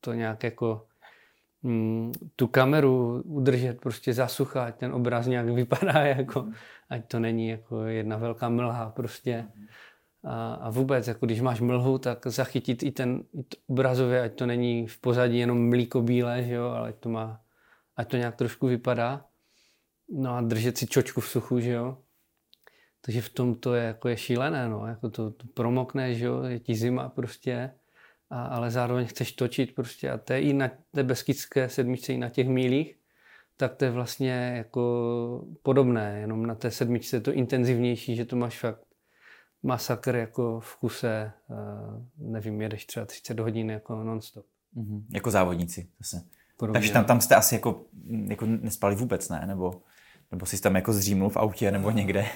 to 0.00 0.12
nějak 0.12 0.44
jako 0.44 0.86
tu 2.36 2.46
kameru 2.46 3.22
udržet 3.24 3.80
prostě 3.80 4.14
za 4.14 4.28
sucha, 4.28 4.64
ať 4.64 4.76
ten 4.76 4.92
obraz 4.94 5.26
nějak 5.26 5.48
vypadá, 5.48 5.92
jako, 6.16 6.48
ať 6.88 7.08
to 7.08 7.20
není 7.20 7.48
jako 7.48 7.84
jedna 7.84 8.16
velká 8.16 8.48
mlha 8.48 8.90
prostě. 8.90 9.48
A, 10.24 10.54
a 10.54 10.70
vůbec, 10.70 11.08
jako 11.08 11.26
když 11.26 11.40
máš 11.40 11.60
mlhu, 11.60 11.98
tak 11.98 12.26
zachytit 12.26 12.82
i 12.82 12.90
ten 12.90 13.22
obrazově, 13.66 14.22
ať 14.22 14.34
to 14.34 14.46
není 14.46 14.86
v 14.86 14.98
pozadí 14.98 15.38
jenom 15.38 15.68
mlíko 15.68 16.02
bílé, 16.02 16.42
že 16.42 16.54
jo, 16.54 16.64
ale 16.64 16.88
ať 16.88 16.96
to 16.96 17.08
má, 17.08 17.40
ať 17.96 18.08
to 18.08 18.16
nějak 18.16 18.36
trošku 18.36 18.66
vypadá. 18.66 19.24
No 20.10 20.34
a 20.34 20.40
držet 20.40 20.78
si 20.78 20.86
čočku 20.86 21.20
v 21.20 21.28
suchu, 21.28 21.60
že 21.60 21.70
jo. 21.70 21.98
Takže 23.00 23.20
v 23.20 23.28
tom 23.28 23.54
to 23.54 23.74
je, 23.74 23.84
jako 23.84 24.08
je 24.08 24.16
šílené, 24.16 24.68
no, 24.68 24.86
jako 24.86 25.10
to, 25.10 25.30
to 25.30 25.46
promokne, 25.54 26.14
že 26.14 26.24
jo, 26.24 26.42
je 26.42 26.58
ti 26.58 26.74
zima 26.74 27.08
prostě 27.08 27.70
a, 28.32 28.44
ale 28.44 28.70
zároveň 28.70 29.06
chceš 29.06 29.32
točit 29.32 29.74
prostě 29.74 30.10
a 30.10 30.18
to 30.18 30.32
je 30.32 30.40
i 30.40 30.52
na 30.52 30.70
té 30.90 31.02
beskidské 31.02 31.68
sedmičce, 31.68 32.12
i 32.12 32.18
na 32.18 32.28
těch 32.28 32.48
mílích, 32.48 32.98
tak 33.56 33.74
to 33.74 33.84
je 33.84 33.90
vlastně 33.90 34.54
jako 34.56 35.44
podobné, 35.62 36.18
jenom 36.20 36.46
na 36.46 36.54
té 36.54 36.70
sedmičce 36.70 37.16
je 37.16 37.20
to 37.20 37.32
intenzivnější, 37.32 38.16
že 38.16 38.24
to 38.24 38.36
máš 38.36 38.58
fakt 38.58 38.80
masakr 39.62 40.16
jako 40.16 40.60
v 40.60 40.76
kuse, 40.76 41.32
nevím, 42.18 42.60
jedeš 42.60 42.86
třeba 42.86 43.06
30 43.06 43.40
hodin 43.40 43.70
jako 43.70 44.04
non-stop. 44.04 44.46
Mm-hmm. 44.76 45.02
Jako 45.10 45.30
závodníci 45.30 45.88
zase. 45.98 46.24
Podobně. 46.56 46.80
Takže 46.80 46.92
tam, 46.92 47.04
tam 47.04 47.20
jste 47.20 47.34
asi 47.34 47.54
jako, 47.54 47.84
jako 48.28 48.46
nespali 48.46 48.94
vůbec, 48.94 49.28
ne? 49.28 49.44
Nebo, 49.46 49.82
nebo 50.30 50.46
jsi 50.46 50.62
tam 50.62 50.74
jako 50.74 50.92
zřímnul 50.92 51.28
v 51.28 51.36
autě 51.36 51.70
nebo 51.70 51.90
někde? 51.90 52.26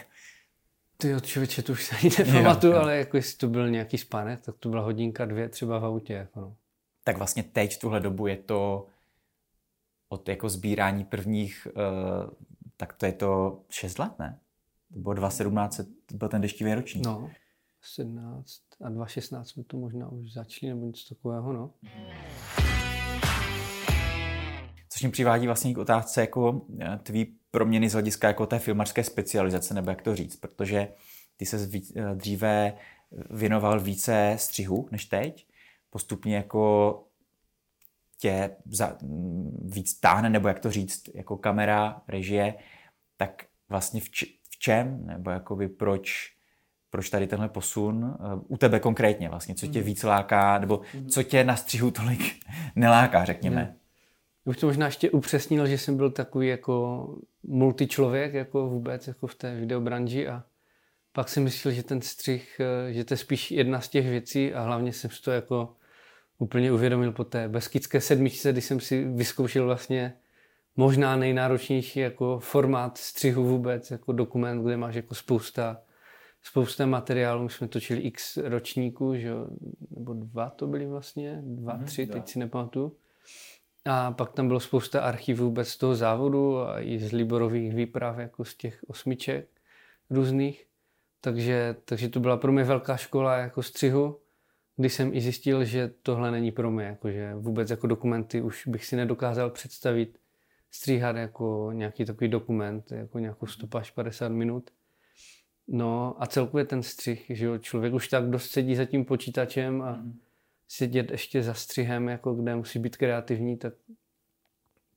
Ty 0.96 1.14
od 1.14 1.26
člověče, 1.26 1.62
to 1.62 1.72
už 1.72 1.84
se 1.84 1.96
ani 1.96 2.10
nepamatuju, 2.18 2.74
ale 2.74 2.96
jako 2.96 3.16
jestli 3.16 3.38
to 3.38 3.48
byl 3.48 3.70
nějaký 3.70 3.98
spánek, 3.98 4.40
tak 4.40 4.56
to 4.58 4.68
byla 4.68 4.82
hodinka, 4.82 5.24
dvě 5.24 5.48
třeba 5.48 5.78
v 5.78 5.84
autě. 5.84 6.12
Jako 6.12 6.40
no. 6.40 6.56
Tak 7.04 7.16
vlastně 7.16 7.42
teď 7.42 7.76
v 7.76 7.80
tuhle 7.80 8.00
dobu 8.00 8.26
je 8.26 8.36
to 8.36 8.86
od 10.08 10.28
jako 10.28 10.48
sbírání 10.48 11.04
prvních, 11.04 11.68
uh, 11.76 12.30
tak 12.76 12.92
to 12.92 13.06
je 13.06 13.12
to 13.12 13.60
6 13.70 13.98
let, 13.98 14.18
ne? 14.18 14.38
To 14.92 14.98
bylo 14.98 15.14
2017, 15.14 15.80
to 16.06 16.16
byl 16.16 16.28
ten 16.28 16.40
deštivý 16.40 16.74
ročník. 16.74 17.06
No, 17.06 17.30
17 17.82 18.62
a 18.84 18.88
2016 18.88 19.48
jsme 19.48 19.64
to 19.64 19.76
možná 19.76 20.08
už 20.08 20.32
začali, 20.32 20.70
nebo 20.70 20.86
něco 20.86 21.14
takového, 21.14 21.52
no. 21.52 21.70
Což 24.96 25.02
mě 25.02 25.10
přivádí 25.10 25.46
vlastně 25.46 25.74
k 25.74 25.78
otázce 25.78 26.20
jako 26.20 26.62
eh, 26.80 26.98
tvý 27.02 27.36
proměny 27.50 27.88
z 27.90 27.92
hlediska 27.92 28.28
jako 28.28 28.46
té 28.46 28.58
filmařské 28.58 29.04
specializace, 29.04 29.74
nebo 29.74 29.90
jak 29.90 30.02
to 30.02 30.16
říct, 30.16 30.36
protože 30.36 30.88
ty 31.36 31.46
se 31.46 31.68
eh, 31.96 32.14
dříve 32.14 32.72
věnoval 33.30 33.80
více 33.80 34.34
střihu 34.38 34.88
než 34.90 35.04
teď, 35.04 35.46
postupně 35.90 36.36
jako 36.36 37.04
tě 38.18 38.50
za, 38.66 38.96
mm, 39.02 39.70
víc 39.74 40.00
táhne, 40.00 40.30
nebo 40.30 40.48
jak 40.48 40.58
to 40.58 40.70
říct, 40.70 41.08
jako 41.14 41.36
kamera, 41.36 42.02
režie, 42.08 42.54
tak 43.16 43.44
vlastně 43.68 44.00
v, 44.00 44.10
č, 44.10 44.26
v 44.50 44.58
čem, 44.58 45.06
nebo 45.06 45.30
jakoby 45.30 45.68
proč, 45.68 46.36
proč 46.90 47.10
tady 47.10 47.26
tenhle 47.26 47.48
posun, 47.48 48.04
uh, 48.04 48.42
u 48.48 48.56
tebe 48.56 48.80
konkrétně 48.80 49.28
vlastně, 49.28 49.54
co 49.54 49.66
tě 49.66 49.78
mhm. 49.78 49.86
víc 49.86 50.02
láká, 50.02 50.58
nebo 50.58 50.80
mhm. 50.94 51.08
co 51.08 51.22
tě 51.22 51.44
na 51.44 51.56
střihu 51.56 51.90
tolik 51.90 52.40
neláká, 52.76 53.24
řekněme. 53.24 53.76
Už 54.46 54.56
to 54.56 54.66
možná 54.66 54.86
ještě 54.86 55.10
upřesnil, 55.10 55.66
že 55.66 55.78
jsem 55.78 55.96
byl 55.96 56.10
takový 56.10 56.48
jako 56.48 57.08
multičlověk 57.42 58.34
jako 58.34 58.68
vůbec 58.68 59.06
jako 59.06 59.26
v 59.26 59.34
té 59.34 59.54
videobranži 59.54 60.28
a 60.28 60.44
pak 61.12 61.28
jsem 61.28 61.44
myslel, 61.44 61.74
že 61.74 61.82
ten 61.82 62.02
střih, 62.02 62.60
eh, 62.60 62.92
že 62.92 63.04
to 63.04 63.14
je 63.14 63.18
spíš 63.18 63.50
jedna 63.50 63.80
z 63.80 63.88
těch 63.88 64.08
věcí 64.08 64.54
a 64.54 64.62
hlavně 64.62 64.92
jsem 64.92 65.10
si 65.10 65.22
to 65.22 65.30
jako 65.30 65.76
úplně 66.38 66.72
uvědomil 66.72 67.12
po 67.12 67.24
té 67.24 67.48
beskidské 67.48 68.00
sedmičce, 68.00 68.52
kdy 68.52 68.60
jsem 68.60 68.80
si 68.80 69.04
vyzkoušel 69.04 69.64
vlastně 69.64 70.12
možná 70.76 71.16
nejnáročnější 71.16 72.00
jako 72.00 72.38
formát 72.38 72.98
střihu 72.98 73.44
vůbec, 73.44 73.90
jako 73.90 74.12
dokument, 74.12 74.62
kde 74.64 74.76
máš 74.76 74.94
jako 74.94 75.14
spousta, 75.14 75.80
spousta 76.42 76.86
materiálů. 76.86 77.42
My 77.42 77.50
jsme 77.50 77.68
točili 77.68 78.00
x 78.00 78.36
ročníků, 78.36 79.14
že 79.16 79.28
jo, 79.28 79.46
nebo 79.90 80.14
dva 80.14 80.50
to 80.50 80.66
byly 80.66 80.86
vlastně, 80.86 81.42
dva, 81.42 81.74
mm, 81.76 81.84
tři, 81.84 82.06
dva. 82.06 82.14
teď 82.14 82.28
si 82.28 82.38
nepamatuju. 82.38 82.96
A 83.86 84.12
pak 84.12 84.32
tam 84.32 84.46
bylo 84.46 84.60
spousta 84.60 85.00
archivů 85.00 85.44
vůbec 85.44 85.68
z 85.68 85.76
toho 85.76 85.94
závodu 85.94 86.58
a 86.58 86.80
i 86.80 86.98
z 86.98 87.12
Liborových 87.12 87.74
výprav, 87.74 88.18
jako 88.18 88.44
z 88.44 88.54
těch 88.54 88.84
osmiček 88.86 89.48
různých. 90.10 90.66
Takže, 91.20 91.76
takže 91.84 92.08
to 92.08 92.20
byla 92.20 92.36
pro 92.36 92.52
mě 92.52 92.64
velká 92.64 92.96
škola 92.96 93.36
jako 93.36 93.62
střihu, 93.62 94.20
kdy 94.76 94.90
jsem 94.90 95.14
i 95.14 95.20
zjistil, 95.20 95.64
že 95.64 95.92
tohle 96.02 96.30
není 96.30 96.52
pro 96.52 96.70
mě, 96.70 96.84
jakože 96.84 97.34
vůbec 97.34 97.70
jako 97.70 97.86
dokumenty 97.86 98.42
už 98.42 98.66
bych 98.66 98.84
si 98.84 98.96
nedokázal 98.96 99.50
představit 99.50 100.18
stříhat 100.70 101.16
jako 101.16 101.70
nějaký 101.72 102.04
takový 102.04 102.28
dokument, 102.28 102.92
jako 102.92 103.18
nějakou 103.18 103.46
100 103.46 103.78
až 103.78 103.90
50 103.90 104.28
minut. 104.28 104.70
No 105.68 106.22
a 106.22 106.26
celkově 106.26 106.64
ten 106.64 106.82
střih, 106.82 107.26
že 107.28 107.46
jo, 107.46 107.58
člověk 107.58 107.94
už 107.94 108.08
tak 108.08 108.30
dost 108.30 108.50
sedí 108.50 108.74
za 108.74 108.84
tím 108.84 109.04
počítačem 109.04 109.82
a 109.82 109.92
mm 109.92 110.25
sedět 110.68 111.10
ještě 111.10 111.42
za 111.42 111.54
střihem, 111.54 112.08
jako 112.08 112.34
kde 112.34 112.56
musí 112.56 112.78
být 112.78 112.96
kreativní, 112.96 113.56
tak, 113.56 113.74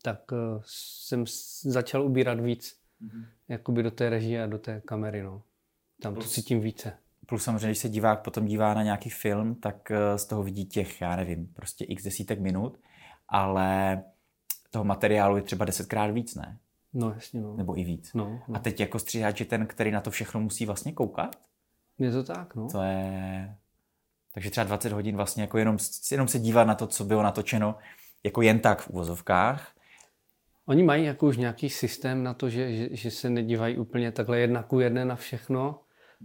tak 0.01 0.31
uh, 0.31 0.61
jsem 0.65 1.25
začal 1.61 2.03
ubírat 2.03 2.39
víc 2.39 2.79
mm-hmm. 3.01 3.25
jakoby 3.47 3.83
do 3.83 3.91
té 3.91 4.09
režie 4.09 4.43
a 4.43 4.47
do 4.47 4.57
té 4.57 4.81
kamery. 4.85 5.23
No. 5.23 5.41
Tam 6.01 6.13
plus, 6.13 6.25
to 6.25 6.31
cítím 6.31 6.61
více. 6.61 6.93
Plus 7.25 7.43
samozřejmě, 7.43 7.67
když 7.67 7.77
se 7.77 7.89
divák 7.89 8.21
potom 8.23 8.45
dívá 8.45 8.73
na 8.73 8.83
nějaký 8.83 9.09
film, 9.09 9.55
tak 9.55 9.91
uh, 9.91 10.17
z 10.17 10.25
toho 10.25 10.43
vidí 10.43 10.65
těch, 10.65 11.01
já 11.01 11.15
nevím, 11.15 11.47
prostě 11.47 11.85
x 11.85 12.03
desítek 12.03 12.39
minut, 12.39 12.79
ale 13.27 14.03
toho 14.69 14.85
materiálu 14.85 15.35
je 15.35 15.41
třeba 15.41 15.65
desetkrát 15.65 16.11
víc, 16.11 16.35
ne? 16.35 16.57
No 16.93 17.13
jasně, 17.13 17.41
no. 17.41 17.55
Nebo 17.55 17.79
i 17.79 17.83
víc. 17.83 18.13
No, 18.13 18.41
no. 18.47 18.55
A 18.55 18.59
teď 18.59 18.79
jako 18.79 18.99
stříhač 18.99 19.39
je 19.39 19.45
ten, 19.45 19.67
který 19.67 19.91
na 19.91 20.01
to 20.01 20.11
všechno 20.11 20.41
musí 20.41 20.65
vlastně 20.65 20.93
koukat? 20.93 21.35
Je 21.99 22.11
to 22.11 22.23
tak, 22.23 22.55
no. 22.55 22.67
To 22.71 22.81
je 22.81 23.55
takže 24.33 24.49
třeba 24.49 24.63
20 24.63 24.91
hodin 24.91 25.15
vlastně 25.15 25.43
jako 25.43 25.57
jenom, 25.57 25.77
jenom 26.11 26.27
se 26.27 26.39
dívat 26.39 26.63
na 26.63 26.75
to, 26.75 26.87
co 26.87 27.03
bylo 27.03 27.23
natočeno, 27.23 27.75
jako 28.23 28.41
jen 28.41 28.59
tak 28.59 28.81
v 28.81 28.89
uvozovkách. 28.89 29.71
Oni 30.65 30.83
mají 30.83 31.05
jako 31.05 31.27
už 31.27 31.37
nějaký 31.37 31.69
systém 31.69 32.23
na 32.23 32.33
to, 32.33 32.49
že, 32.49 32.75
že, 32.75 32.87
že 32.91 33.11
se 33.11 33.29
nedívají 33.29 33.77
úplně 33.77 34.11
takhle 34.11 34.39
jedna 34.39 34.63
ku 34.63 34.79
jedné 34.79 35.05
na 35.05 35.15
všechno, 35.15 35.79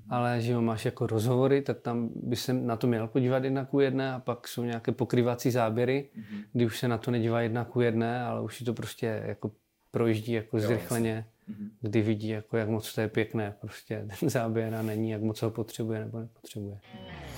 ale 0.09 0.40
že 0.40 0.55
ho 0.55 0.62
máš 0.62 0.85
jako 0.85 1.07
rozhovory, 1.07 1.62
tak 1.62 1.81
tam 1.81 2.11
by 2.14 2.37
se 2.37 2.53
na 2.53 2.77
to 2.77 2.87
měl 2.87 3.09
podívat 3.09 3.45
jedna 3.45 3.64
ku 3.64 3.81
jedné 3.81 4.12
a 4.12 4.19
pak 4.19 4.49
jsou 4.49 4.64
nějaké 4.64 4.93
pokryvací 4.93 5.51
záběry, 5.51 6.09
mm-hmm. 6.17 6.45
kdy 6.53 6.67
už 6.67 6.79
se 6.79 6.88
na 6.88 6.99
to 6.99 7.11
nedívá 7.11 7.40
jedna 7.40 7.64
ku 7.64 7.81
jedné, 7.81 8.23
ale 8.23 8.43
už 8.43 8.57
si 8.57 8.64
to 8.64 8.75
prostě 8.75 9.23
jako 9.27 9.51
projíždí 9.90 10.33
jako 10.33 10.61
zrychleně, 10.61 11.27
mm-hmm. 11.51 11.71
kdy 11.81 12.03
vidí, 12.03 12.29
jako 12.29 12.57
jak 12.57 12.69
moc 12.69 12.95
to 12.95 13.01
je 13.01 13.09
pěkné, 13.09 13.55
prostě 13.61 14.07
ten 14.21 14.31
záběr 14.31 14.75
a 14.75 14.83
není, 14.83 15.11
jak 15.11 15.23
moc 15.23 15.43
ho 15.43 15.51
potřebuje 15.51 16.01
nebo 16.01 16.21
nepotřebuje. 16.21 16.81
Mm. 16.95 17.34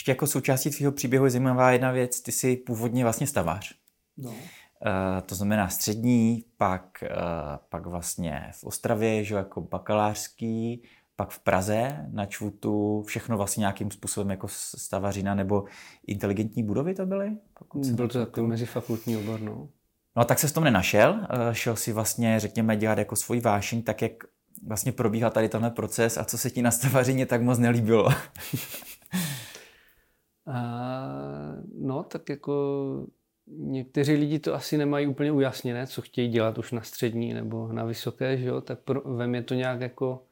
Ještě 0.00 0.10
jako 0.10 0.26
součástí 0.26 0.70
tvého 0.70 0.92
příběhu 0.92 1.24
je 1.24 1.30
zajímavá 1.30 1.70
jedna 1.70 1.90
věc, 1.90 2.20
ty 2.20 2.32
jsi 2.32 2.56
původně 2.56 3.04
vlastně 3.04 3.26
stavář. 3.26 3.74
No. 4.16 4.30
Uh, 4.30 4.36
to 5.26 5.34
znamená 5.34 5.68
střední, 5.68 6.44
pak, 6.56 7.04
uh, 7.04 7.08
pak 7.68 7.86
vlastně 7.86 8.50
v 8.52 8.64
Ostravě, 8.64 9.24
že 9.24 9.34
jako 9.34 9.60
bakalářský, 9.60 10.82
pak 11.16 11.30
v 11.30 11.38
Praze 11.38 12.06
na 12.12 12.26
Čvutu, 12.26 13.02
všechno 13.02 13.36
vlastně 13.36 13.60
nějakým 13.60 13.90
způsobem 13.90 14.30
jako 14.30 14.48
stavařina 14.48 15.34
nebo 15.34 15.64
inteligentní 16.06 16.62
budovy 16.62 16.94
to 16.94 17.06
byly? 17.06 17.36
Byl 17.74 18.08
to 18.08 18.26
takový 18.26 18.46
mezifakultní 18.46 19.16
obor, 19.16 19.40
no. 19.40 19.68
No 20.16 20.22
a 20.22 20.24
tak 20.24 20.38
se 20.38 20.48
s 20.48 20.52
tom 20.52 20.64
nenašel, 20.64 21.12
uh, 21.12 21.52
šel 21.52 21.76
si 21.76 21.92
vlastně, 21.92 22.40
řekněme, 22.40 22.76
dělat 22.76 22.98
jako 22.98 23.16
svůj 23.16 23.40
vášeň, 23.40 23.82
tak 23.82 24.02
jak 24.02 24.12
vlastně 24.66 24.92
probíhal 24.92 25.30
tady 25.30 25.48
tenhle 25.48 25.70
proces 25.70 26.18
a 26.18 26.24
co 26.24 26.38
se 26.38 26.50
ti 26.50 26.62
na 26.62 26.70
stavařině 26.70 27.26
tak 27.26 27.42
moc 27.42 27.58
nelíbilo? 27.58 28.08
no, 31.78 32.02
tak 32.02 32.28
jako 32.28 32.54
někteří 33.46 34.12
lidi 34.12 34.38
to 34.38 34.54
asi 34.54 34.78
nemají 34.78 35.06
úplně 35.06 35.32
ujasněné, 35.32 35.86
co 35.86 36.02
chtějí 36.02 36.28
dělat 36.28 36.58
už 36.58 36.72
na 36.72 36.82
střední 36.82 37.34
nebo 37.34 37.72
na 37.72 37.84
vysoké, 37.84 38.38
že 38.38 38.48
jo? 38.48 38.60
tak 38.60 38.78
pro, 38.78 39.00
ve 39.00 39.26
mně 39.26 39.42
to 39.42 39.54
nějak 39.54 39.80
jako, 39.80 40.22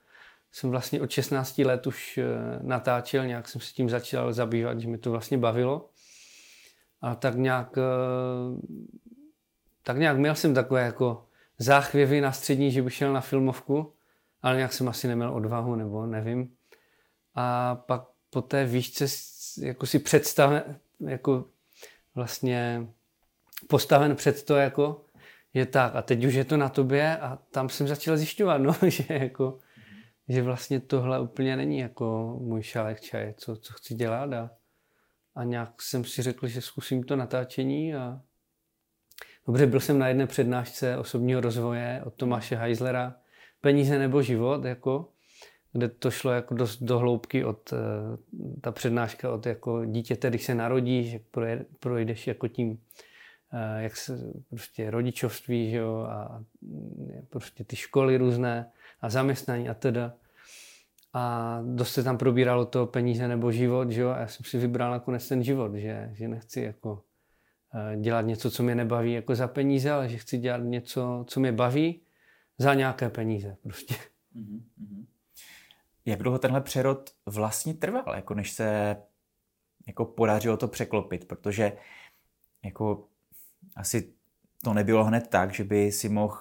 jsem 0.53 0.71
vlastně 0.71 1.01
od 1.01 1.11
16 1.11 1.59
let 1.59 1.87
už 1.87 2.19
eh, 2.19 2.25
natáčel, 2.63 3.27
nějak 3.27 3.49
jsem 3.49 3.61
se 3.61 3.73
tím 3.73 3.91
začal 3.91 4.33
zabývat, 4.33 4.81
že 4.81 4.89
mi 4.89 4.99
to 4.99 5.11
vlastně 5.11 5.39
bavilo. 5.39 5.91
A 7.01 7.15
tak 7.15 7.35
nějak, 7.35 7.79
eh, 7.79 7.83
tak 9.83 9.99
nějak 9.99 10.19
měl 10.19 10.35
jsem 10.35 10.55
takové 10.55 10.83
jako 10.83 11.27
záchvěvy 11.59 12.21
na 12.21 12.33
střední, 12.33 12.73
že 12.73 12.83
bych 12.83 12.95
šel 12.95 13.13
na 13.13 13.21
filmovku, 13.21 13.95
ale 14.43 14.57
nějak 14.57 14.73
jsem 14.73 14.89
asi 14.89 15.09
neměl 15.09 15.35
odvahu, 15.35 15.75
nebo 15.75 16.07
nevím. 16.07 16.55
A 17.35 17.75
pak 17.75 18.03
po 18.31 18.43
té 18.43 18.65
výšce 18.65 19.09
jako 19.61 19.87
si 19.87 19.99
představ, 19.99 20.63
jako 21.01 21.45
vlastně 22.15 22.87
postaven 23.69 24.17
před 24.17 24.45
to, 24.45 24.57
jako 24.57 25.05
je 25.55 25.67
tak. 25.67 25.97
A 25.97 26.03
teď 26.03 26.25
už 26.25 26.35
je 26.35 26.45
to 26.45 26.57
na 26.57 26.69
tobě 26.69 27.17
a 27.17 27.39
tam 27.51 27.69
jsem 27.69 27.89
začal 27.89 28.17
zjišťovat, 28.17 28.59
no, 28.63 28.75
že 28.87 29.05
jako, 29.09 29.59
že 30.29 30.43
vlastně 30.43 30.81
tohle 30.81 31.21
úplně 31.21 31.57
není 31.57 31.79
jako 31.79 32.39
můj 32.41 32.63
šálek 32.63 33.01
čaje, 33.01 33.35
co, 33.37 33.57
co 33.57 33.73
chci 33.73 33.95
dělat. 33.95 34.33
A, 34.33 34.51
a 35.35 35.45
nějak 35.45 35.83
jsem 35.83 36.05
si 36.05 36.23
řekl, 36.23 36.47
že 36.49 36.61
zkusím 36.61 37.05
to 37.05 37.17
natáčení 37.17 37.95
a 37.95 38.21
dobře, 39.47 39.67
byl 39.67 39.81
jsem 39.81 39.99
na 39.99 40.09
jedné 40.09 40.27
přednášce 40.27 40.99
osobního 40.99 41.41
rozvoje 41.41 42.03
od 42.05 42.15
Tomáše 42.15 42.57
Heislera, 42.57 43.17
peníze 43.61 43.99
nebo 43.99 44.23
život, 44.23 44.65
jako, 44.65 45.09
kde 45.73 45.89
to 45.89 46.11
šlo 46.11 46.31
jako 46.31 46.55
dost 46.55 46.83
do 46.83 46.99
hloubky 46.99 47.45
od, 47.45 47.73
eh, 47.73 47.77
ta 48.61 48.73
přednáška 48.73 49.33
od 49.33 49.47
jako 49.47 49.85
dítěte, 49.85 50.29
když 50.29 50.45
se 50.45 50.55
narodí, 50.55 51.11
že 51.11 51.21
projdeš 51.81 52.27
jako 52.27 52.49
tím 52.49 52.79
Eh, 53.53 53.83
jak 53.83 53.97
se 53.97 54.33
prostě 54.51 54.91
rodičovství, 54.91 55.71
že 55.71 55.77
jo, 55.77 56.07
a 56.11 56.45
mm, 56.63 57.27
prostě 57.31 57.65
ty 57.65 57.77
školy 57.77 58.17
různé 58.17 58.71
a 59.01 59.11
zaměstnání 59.11 59.69
a 59.69 59.75
teda. 59.75 60.15
A 61.13 61.61
dost 61.65 61.93
se 61.93 62.03
tam 62.03 62.19
probíralo 62.19 62.67
to 62.67 62.87
peníze 62.87 63.29
nebo 63.29 63.53
život, 63.53 63.91
že 63.91 64.01
jo, 64.01 64.11
a 64.11 64.19
já 64.19 64.27
jsem 64.27 64.45
si 64.45 64.59
vybral 64.59 64.91
nakonec 64.91 65.29
ten 65.29 65.43
život, 65.43 65.75
že, 65.75 66.11
že 66.13 66.29
nechci 66.29 66.61
jako 66.61 67.03
eh, 67.75 67.97
dělat 67.97 68.23
něco, 68.23 68.51
co 68.51 68.63
mě 68.63 68.75
nebaví 68.75 69.13
jako 69.13 69.35
za 69.35 69.49
peníze, 69.49 69.91
ale 69.91 70.09
že 70.09 70.19
chci 70.19 70.39
dělat 70.39 70.63
něco, 70.65 71.25
co 71.29 71.41
mě 71.41 71.53
baví 71.53 72.01
za 72.59 72.75
nějaké 72.75 73.09
peníze 73.09 73.57
prostě. 73.63 73.95
Mm-hmm. 74.37 74.98
Jak 76.09 76.23
dlouho 76.23 76.39
tenhle 76.39 76.61
přerod 76.61 77.11
vlastně 77.27 77.75
trval, 77.75 78.15
jako 78.15 78.35
než 78.35 78.53
se 78.53 78.97
jako 79.87 80.05
podařilo 80.05 80.57
to 80.57 80.69
překlopit, 80.69 81.29
protože 81.29 81.73
jako 82.65 83.09
asi 83.77 84.13
to 84.65 84.75
nebylo 84.75 85.05
hned 85.05 85.29
tak, 85.29 85.55
že 85.55 85.65
by 85.65 85.93
si 85.93 86.09
mohl, 86.09 86.37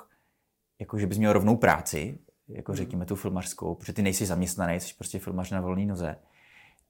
jako 0.79 0.99
že 0.99 1.07
bys 1.07 1.17
měl 1.17 1.33
rovnou 1.33 1.57
práci, 1.57 2.19
jako 2.47 2.71
hmm. 2.71 2.77
řekněme 2.77 3.05
tu 3.05 3.15
filmařskou, 3.15 3.75
protože 3.75 3.93
ty 3.93 4.01
nejsi 4.01 4.25
zaměstnaný, 4.25 4.79
jsi 4.79 4.93
prostě 4.93 5.19
filmař 5.19 5.51
na 5.51 5.61
volné 5.61 5.85
noze, 5.85 6.15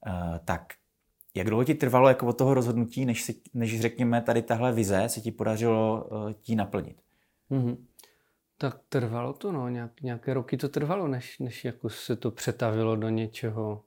uh, 0.06 0.38
tak 0.44 0.74
jak 1.34 1.46
dlouho 1.46 1.64
ti 1.64 1.74
trvalo 1.74 2.08
jako 2.08 2.26
od 2.26 2.38
toho 2.38 2.54
rozhodnutí, 2.54 3.06
než, 3.06 3.22
si, 3.22 3.40
než 3.54 3.80
řekněme 3.80 4.22
tady 4.22 4.42
tahle 4.42 4.72
vize 4.72 5.08
se 5.08 5.20
ti 5.20 5.32
podařilo 5.32 6.04
uh, 6.04 6.32
ti 6.32 6.56
naplnit? 6.56 7.02
Mm-hmm. 7.50 7.76
Tak 8.58 8.78
trvalo 8.88 9.32
to, 9.32 9.52
no, 9.52 9.68
nějak, 9.68 10.00
nějaké 10.02 10.34
roky 10.34 10.56
to 10.56 10.68
trvalo, 10.68 11.08
než, 11.08 11.38
než 11.38 11.64
jako 11.64 11.90
se 11.90 12.16
to 12.16 12.30
přetavilo 12.30 12.96
do 12.96 13.08
něčeho, 13.08 13.84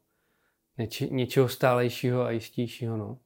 něče, 0.78 1.08
něčeho 1.08 1.50
stálejšího 1.50 2.24
a 2.24 2.32
jistějšího, 2.32 2.98
no 2.98 3.18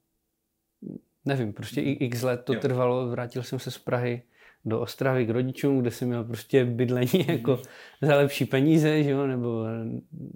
nevím, 1.26 1.54
prostě 1.54 1.82
x 1.82 2.22
let 2.22 2.44
to 2.44 2.54
jo. 2.54 2.60
trvalo, 2.60 3.08
vrátil 3.08 3.44
jsem 3.44 3.60
se 3.60 3.72
z 3.72 3.78
Prahy 3.78 4.22
do 4.66 4.80
Ostravy 4.80 5.26
k 5.26 5.30
rodičům, 5.30 5.82
kde 5.82 5.92
jsem 5.92 6.08
měl 6.08 6.24
prostě 6.24 6.66
bydlení 6.66 7.26
jako 7.28 7.60
za 8.02 8.16
lepší 8.16 8.46
peníze, 8.46 9.04
že 9.04 9.10
jo, 9.10 9.28
nebo 9.28 9.66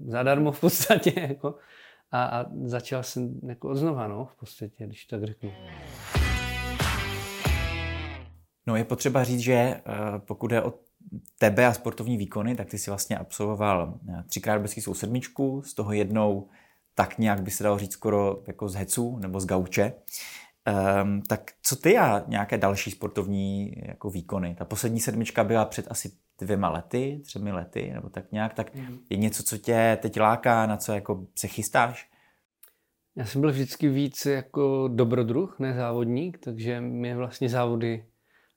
zadarmo 0.08 0.52
v 0.52 0.60
podstatě, 0.60 1.14
jako. 1.30 1.56
A, 2.12 2.24
a 2.24 2.46
začal 2.64 3.04
jsem 3.04 3.40
jako 3.48 3.70
odznova, 3.70 4.08
no, 4.08 4.26
v 4.26 4.40
podstatě, 4.40 4.86
když 4.86 5.06
tak 5.06 5.24
řeknu. 5.24 5.52
No 8.68 8.76
je 8.76 8.84
potřeba 8.84 9.24
říct, 9.24 9.40
že 9.40 9.54
eh, 9.54 9.82
pokud 10.20 10.52
je 10.52 10.62
o 10.62 10.74
tebe 11.38 11.66
a 11.66 11.74
sportovní 11.74 12.18
výkony, 12.18 12.56
tak 12.56 12.70
ty 12.70 12.78
si 12.78 12.92
vlastně 12.92 13.18
absolvoval 13.18 14.00
eh, 14.10 14.24
třikrát 14.28 14.62
bezký 14.62 14.82
sedmičku, 14.82 15.62
z 15.66 15.74
toho 15.74 15.94
jednou 15.94 16.50
tak 17.00 17.18
nějak 17.18 17.42
by 17.42 17.52
se 17.52 17.64
dalo 17.64 17.78
říct 17.78 17.94
skoro 17.94 18.44
jako 18.48 18.70
z 18.70 18.76
hecu 18.76 19.18
nebo 19.20 19.40
z 19.40 19.46
gauče. 19.46 19.94
Um, 21.04 21.22
tak 21.22 21.52
co 21.64 21.76
ty 21.76 21.98
a 21.98 22.24
nějaké 22.28 22.58
další 22.58 22.92
sportovní 22.92 23.74
jako 23.86 24.10
výkony? 24.10 24.56
Ta 24.56 24.66
poslední 24.66 25.00
sedmička 25.00 25.44
byla 25.44 25.66
před 25.66 25.92
asi 25.92 26.12
dvěma 26.40 26.70
lety, 26.70 27.22
třemi 27.26 27.52
lety, 27.52 27.92
nebo 27.94 28.10
tak 28.10 28.32
nějak, 28.32 28.54
tak 28.54 28.76
mm. 28.76 29.00
je 29.10 29.18
něco, 29.18 29.44
co 29.44 29.58
tě 29.58 29.98
teď 30.02 30.20
láká, 30.20 30.66
na 30.66 30.78
co 30.78 30.92
jako 30.92 31.26
se 31.36 31.48
chystáš? 31.48 32.10
Já 33.16 33.26
jsem 33.26 33.42
byl 33.42 33.52
vždycky 33.52 33.90
víc 33.90 34.26
jako 34.26 34.90
dobrodruh, 34.94 35.60
ne 35.60 35.74
závodník, 35.74 36.38
takže 36.38 36.82
mě 36.82 37.16
vlastně 37.16 37.50
závody 37.50 38.06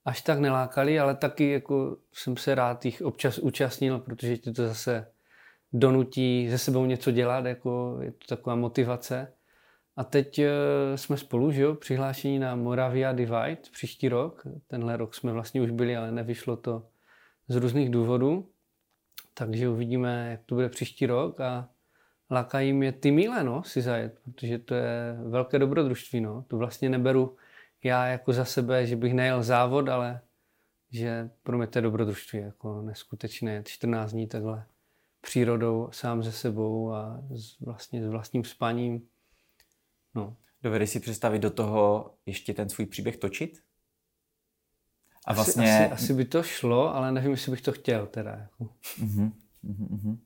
až 0.05 0.23
tak 0.23 0.39
nelákaly, 0.39 1.01
ale 1.01 1.15
taky 1.15 1.51
jako 1.51 1.97
jsem 2.13 2.37
se 2.37 2.55
rád 2.55 2.85
jich 2.85 3.03
občas 3.03 3.39
účastnil, 3.39 3.99
protože 3.99 4.37
ti 4.37 4.53
to 4.53 4.67
zase 4.67 5.07
donutí 5.73 6.49
ze 6.51 6.59
sebou 6.59 6.87
něco 6.87 7.11
dělat, 7.11 7.45
jako 7.45 7.99
je 8.01 8.13
to 8.13 8.37
taková 8.37 8.57
motivace. 8.57 9.33
A 9.97 10.05
teď 10.05 10.39
eh, 10.39 10.51
jsme 10.97 11.17
spolu, 11.17 11.53
že 11.53 11.63
jo, 11.63 11.75
přihlášení 11.75 12.39
na 12.39 12.55
Moravia 12.55 13.13
Divide 13.13 13.59
příští 13.73 14.09
rok. 14.09 14.43
Tenhle 14.67 14.97
rok 14.97 15.15
jsme 15.15 15.33
vlastně 15.33 15.63
už 15.63 15.71
byli, 15.71 15.97
ale 15.97 16.13
nevyšlo 16.13 16.57
to 16.57 16.87
z 17.49 17.57
různých 17.57 17.91
důvodů. 17.91 18.49
Takže 19.35 19.69
uvidíme, 19.69 20.29
jak 20.31 20.41
to 20.47 20.55
bude 20.55 20.69
příští 20.69 21.07
rok 21.07 21.41
a 21.41 21.69
lákají 22.31 22.73
mě 22.73 22.93
ty 22.93 23.11
míle, 23.11 23.45
no, 23.45 23.63
si 23.63 23.83
zajet, 23.83 24.19
protože 24.25 24.59
to 24.59 24.75
je 24.75 25.17
velké 25.27 25.59
dobrodružství, 25.59 26.21
no. 26.21 26.45
To 26.49 26.57
vlastně 26.57 26.89
neberu 26.89 27.37
já 27.85 28.07
jako 28.07 28.33
za 28.33 28.45
sebe, 28.45 28.87
že 28.87 28.97
bych 28.97 29.15
nejel 29.15 29.43
závod, 29.43 29.89
ale 29.89 30.21
že 30.91 31.31
pro 31.43 31.59
mě 31.59 31.67
to 31.67 31.79
je 31.79 31.83
dobrodružství, 31.83 32.39
jako 32.39 32.83
neskutečné 32.83 33.63
14 33.67 34.13
dní 34.13 34.27
takhle 34.27 34.67
přírodou, 35.21 35.89
sám 35.93 36.23
ze 36.23 36.33
sebou 36.33 36.93
a 36.93 37.23
s, 37.31 37.61
vlastně 37.61 38.05
s 38.05 38.09
vlastním 38.09 38.45
spaním 38.45 39.03
No. 40.15 40.37
Dovedeš 40.63 40.91
si 40.91 41.01
představit 41.01 41.39
do 41.39 41.51
toho 41.51 42.15
ještě 42.27 42.55
ten 42.55 42.69
svůj 42.69 42.87
příběh 42.87 43.17
točit? 43.17 43.63
A 45.27 45.35
vlastně... 45.35 45.65
Asi, 45.65 45.85
asi, 45.85 46.05
asi 46.05 46.15
by 46.15 46.25
to 46.25 46.43
šlo, 46.43 46.95
ale 46.95 47.13
nevím, 47.13 47.31
jestli 47.31 47.51
bych 47.51 47.61
to 47.61 47.73
chtěl 47.73 48.07
teda. 48.07 48.31
Jako. 48.31 48.65
Uh-huh, 48.65 49.33
uh-huh, 49.65 49.89
uh-huh. 49.89 50.19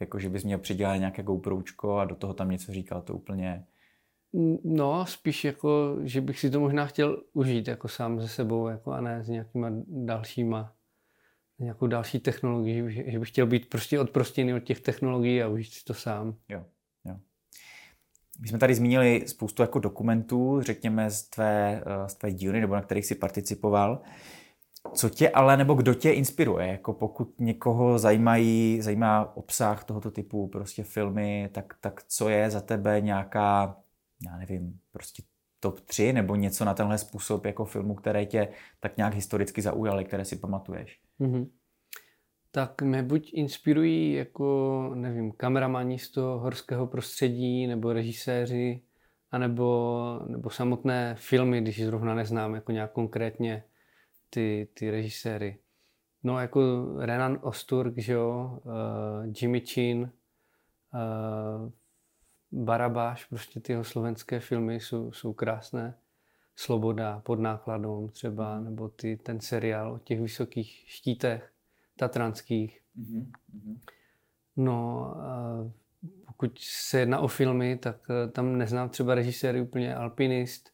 Jako, 0.00 0.18
že 0.18 0.28
bys 0.28 0.44
měl 0.44 0.58
přidělat 0.58 0.96
nějaké 0.96 1.22
GoPročko 1.22 1.96
a 1.96 2.04
do 2.04 2.14
toho 2.14 2.34
tam 2.34 2.50
něco 2.50 2.72
říkal, 2.72 3.02
to 3.02 3.14
úplně... 3.14 3.66
No, 4.64 5.06
spíš 5.06 5.44
jako, 5.44 5.96
že 6.02 6.20
bych 6.20 6.40
si 6.40 6.50
to 6.50 6.60
možná 6.60 6.86
chtěl 6.86 7.22
užít 7.32 7.68
jako 7.68 7.88
sám 7.88 8.20
ze 8.20 8.28
sebou, 8.28 8.68
jako 8.68 8.92
a 8.92 9.00
ne 9.00 9.24
s 9.24 9.28
nějakýma 9.28 9.70
dalšíma, 9.86 10.72
nějakou 11.58 11.86
další 11.86 12.18
technologií, 12.18 12.76
že 12.76 12.82
bych, 12.82 13.12
že 13.12 13.18
bych 13.18 13.28
chtěl 13.28 13.46
být 13.46 13.68
prostě 13.68 14.00
odprostěný 14.00 14.54
od 14.54 14.60
těch 14.60 14.80
technologií 14.80 15.42
a 15.42 15.48
užít 15.48 15.72
si 15.72 15.84
to 15.84 15.94
sám. 15.94 16.34
Jo. 16.48 16.64
My 18.40 18.48
jsme 18.48 18.58
tady 18.58 18.74
zmínili 18.74 19.24
spoustu 19.26 19.62
jako 19.62 19.78
dokumentů, 19.78 20.60
řekněme, 20.62 21.10
z 21.10 21.22
tvé, 21.22 21.82
eh, 21.86 22.08
z 22.08 22.14
tvé 22.14 22.32
dílny, 22.32 22.60
nebo 22.60 22.74
na 22.74 22.82
kterých 22.82 23.06
si 23.06 23.14
participoval. 23.14 24.00
Co 24.94 25.08
tě 25.08 25.30
ale, 25.30 25.56
nebo 25.56 25.74
kdo 25.74 25.94
tě 25.94 26.10
inspiruje? 26.10 26.66
Jako 26.66 26.92
pokud 26.92 27.40
někoho 27.40 27.98
zajímají, 27.98 28.80
zajímá 28.80 29.36
obsah 29.36 29.84
tohoto 29.84 30.10
typu, 30.10 30.48
prostě 30.48 30.82
filmy, 30.82 31.48
tak, 31.52 31.74
tak 31.80 32.02
co 32.08 32.28
je 32.28 32.50
za 32.50 32.60
tebe 32.60 33.00
nějaká, 33.00 33.76
já 34.26 34.36
nevím, 34.36 34.80
prostě 34.92 35.22
top 35.60 35.80
3 35.80 36.12
nebo 36.12 36.36
něco 36.36 36.64
na 36.64 36.74
tenhle 36.74 36.98
způsob 36.98 37.44
jako 37.44 37.64
filmu, 37.64 37.94
které 37.94 38.26
tě 38.26 38.48
tak 38.80 38.96
nějak 38.96 39.14
historicky 39.14 39.62
zaujaly, 39.62 40.04
které 40.04 40.24
si 40.24 40.36
pamatuješ? 40.36 41.00
Mm-hmm 41.20 41.46
tak 42.50 42.82
mě 42.82 43.02
buď 43.02 43.30
inspirují 43.34 44.12
jako, 44.12 44.90
nevím, 44.94 45.32
kameramani 45.32 45.98
z 45.98 46.10
toho 46.10 46.38
horského 46.38 46.86
prostředí 46.86 47.66
nebo 47.66 47.92
režiséři 47.92 48.82
anebo, 49.30 50.20
nebo 50.26 50.50
samotné 50.50 51.14
filmy, 51.18 51.60
když 51.60 51.84
zrovna 51.84 52.14
neznám 52.14 52.54
jako 52.54 52.72
nějak 52.72 52.92
konkrétně 52.92 53.64
ty, 54.30 54.68
ty 54.74 54.90
režiséry. 54.90 55.58
No 56.22 56.38
jako 56.38 56.60
Renan 56.98 57.38
Osturk, 57.42 57.98
že 57.98 58.12
jo, 58.12 58.58
uh, 58.64 58.72
Jimmy 59.42 59.60
Chin, 59.60 60.00
uh, 60.02 61.70
Barabáš, 62.52 63.24
prostě 63.24 63.60
ty 63.60 63.72
jeho 63.72 63.84
slovenské 63.84 64.40
filmy 64.40 64.80
jsou, 64.80 65.12
jsou 65.12 65.32
krásné. 65.32 65.94
Sloboda 66.56 67.20
pod 67.20 67.40
nákladem 67.40 68.08
třeba, 68.08 68.54
mhm. 68.54 68.64
nebo 68.64 68.88
ty, 68.88 69.16
ten 69.16 69.40
seriál 69.40 69.92
o 69.92 69.98
těch 69.98 70.20
vysokých 70.20 70.84
štítech 70.86 71.52
tatranských. 71.96 72.80
Mm-hmm. 72.98 73.26
No, 74.56 75.14
pokud 76.26 76.58
se 76.58 77.00
jedná 77.00 77.20
o 77.20 77.28
filmy, 77.28 77.76
tak 77.76 77.96
uh, 78.08 78.32
tam 78.32 78.58
neznám 78.58 78.88
třeba 78.88 79.14
režiséry 79.14 79.60
úplně 79.60 79.94
Alpinist, 79.94 80.68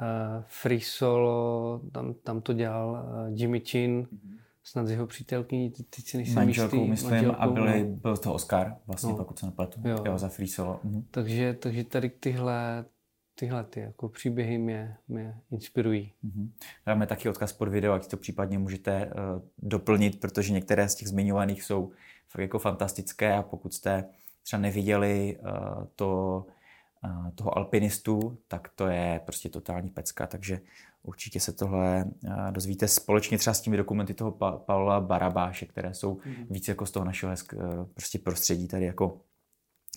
uh, 0.00 0.44
Free 0.46 0.80
Solo, 0.80 1.80
tam, 1.92 2.14
tam 2.14 2.40
to 2.40 2.52
dělal 2.52 2.90
uh, 2.90 3.38
Jimmy 3.38 3.60
Chin, 3.60 4.02
mm-hmm 4.02 4.43
snad 4.64 4.86
z 4.86 4.90
jeho 4.90 5.06
přítelkyní, 5.06 5.70
teď 5.70 6.04
si 6.06 6.16
nejsem 6.16 6.34
manželkou, 6.34 6.76
jistý. 6.76 6.90
myslím, 6.90 7.10
manželkou, 7.10 7.40
a 7.40 7.46
byli, 7.46 7.84
no. 7.84 7.96
byl 7.96 8.16
to 8.16 8.34
Oscar, 8.34 8.76
vlastně, 8.86 9.12
no. 9.12 9.16
pokud 9.16 9.38
se 9.38 9.46
nepletu, 9.46 9.80
jo. 9.84 10.04
jo. 10.06 10.18
za 10.18 10.28
Free 10.28 10.48
Solo. 10.48 10.80
Mhm. 10.84 11.04
Takže, 11.10 11.54
takže 11.54 11.84
tady 11.84 12.10
tyhle, 12.10 12.84
tyhle 13.34 13.64
ty 13.64 13.80
jako 13.80 14.08
příběhy 14.08 14.58
mě, 14.58 14.96
mě 15.08 15.40
inspirují. 15.50 16.12
Mhm. 16.22 16.52
Dáme 16.86 17.06
taky 17.06 17.28
odkaz 17.28 17.52
pod 17.52 17.68
video, 17.68 17.92
ať 17.92 18.06
to 18.06 18.16
případně 18.16 18.58
můžete 18.58 19.06
uh, 19.06 19.42
doplnit, 19.58 20.20
protože 20.20 20.52
některé 20.52 20.88
z 20.88 20.94
těch 20.94 21.08
zmiňovaných 21.08 21.62
jsou 21.62 21.92
fakt 22.28 22.42
jako 22.42 22.58
fantastické 22.58 23.34
a 23.34 23.42
pokud 23.42 23.74
jste 23.74 24.04
třeba 24.42 24.60
neviděli 24.60 25.38
uh, 25.40 25.84
to, 25.96 26.44
uh, 27.04 27.30
toho 27.34 27.58
alpinistu, 27.58 28.38
tak 28.48 28.68
to 28.74 28.86
je 28.86 29.20
prostě 29.24 29.48
totální 29.48 29.90
pecka, 29.90 30.26
takže 30.26 30.60
Určitě 31.06 31.40
se 31.40 31.52
tohle 31.52 32.04
eh, 32.24 32.50
dozvíte 32.50 32.88
společně 32.88 33.38
třeba 33.38 33.54
s 33.54 33.60
těmi 33.60 33.76
dokumenty 33.76 34.14
toho 34.14 34.32
pa- 34.32 34.58
Paula 34.58 35.00
Barabáše, 35.00 35.66
které 35.66 35.94
jsou 35.94 36.18
mm. 36.24 36.46
víc 36.50 36.68
jako 36.68 36.86
z 36.86 36.90
toho 36.90 37.04
našeho 37.04 37.30
hezk, 37.30 37.54
eh, 37.54 37.84
prostě 37.94 38.18
prostředí 38.18 38.68
tady 38.68 38.84
jako 38.84 39.20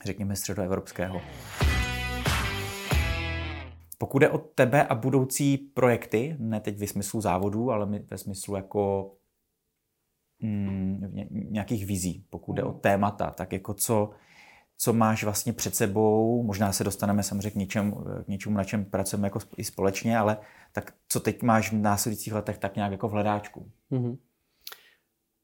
řekněme 0.05 0.35
středoevropského. 0.35 1.21
Pokud 3.97 4.19
jde 4.19 4.29
o 4.29 4.37
tebe 4.37 4.83
a 4.83 4.95
budoucí 4.95 5.57
projekty, 5.57 6.35
ne 6.39 6.59
teď 6.59 6.77
ve 6.77 6.87
smyslu 6.87 7.21
závodů, 7.21 7.71
ale 7.71 7.85
ve 7.85 8.17
smyslu 8.17 8.55
jako 8.55 9.13
mm, 10.39 11.01
nějakých 11.31 11.85
vizí, 11.85 12.25
pokud 12.29 12.53
jde 12.53 12.63
o 12.63 12.71
mhm. 12.71 12.79
témata, 12.79 13.31
tak 13.31 13.53
jako 13.53 13.73
co, 13.73 14.09
co 14.77 14.93
máš 14.93 15.23
vlastně 15.23 15.53
před 15.53 15.75
sebou, 15.75 16.43
možná 16.43 16.71
se 16.71 16.83
dostaneme 16.83 17.23
samozřejmě 17.23 17.51
k 17.51 17.55
něčemu, 17.55 18.05
k 18.25 18.27
něčemu 18.27 18.57
na 18.57 18.63
čem 18.63 18.85
pracujeme 18.85 19.27
jako 19.27 19.39
i 19.57 19.63
společně, 19.63 20.17
ale 20.17 20.37
tak 20.71 20.93
co 21.09 21.19
teď 21.19 21.43
máš 21.43 21.71
v 21.71 21.75
následujících 21.75 22.33
letech 22.33 22.57
tak 22.57 22.75
nějak 22.75 22.91
jako 22.91 23.07
v 23.07 23.11
hledáčku? 23.11 23.71
Mm-hmm. 23.91 24.17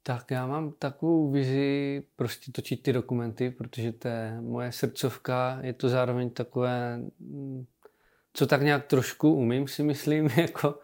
Tak 0.03 0.31
já 0.31 0.47
mám 0.47 0.71
takovou 0.71 1.31
vizi 1.31 2.03
prostě 2.15 2.51
točit 2.51 2.83
ty 2.83 2.93
dokumenty, 2.93 3.51
protože 3.51 3.91
to 3.91 4.07
je 4.07 4.41
moje 4.41 4.71
srdcovka, 4.71 5.59
je 5.61 5.73
to 5.73 5.89
zároveň 5.89 6.29
takové, 6.29 6.99
co 8.33 8.47
tak 8.47 8.61
nějak 8.61 8.85
trošku 8.85 9.33
umím 9.33 9.67
si 9.67 9.83
myslím, 9.83 10.29
jako 10.37 10.79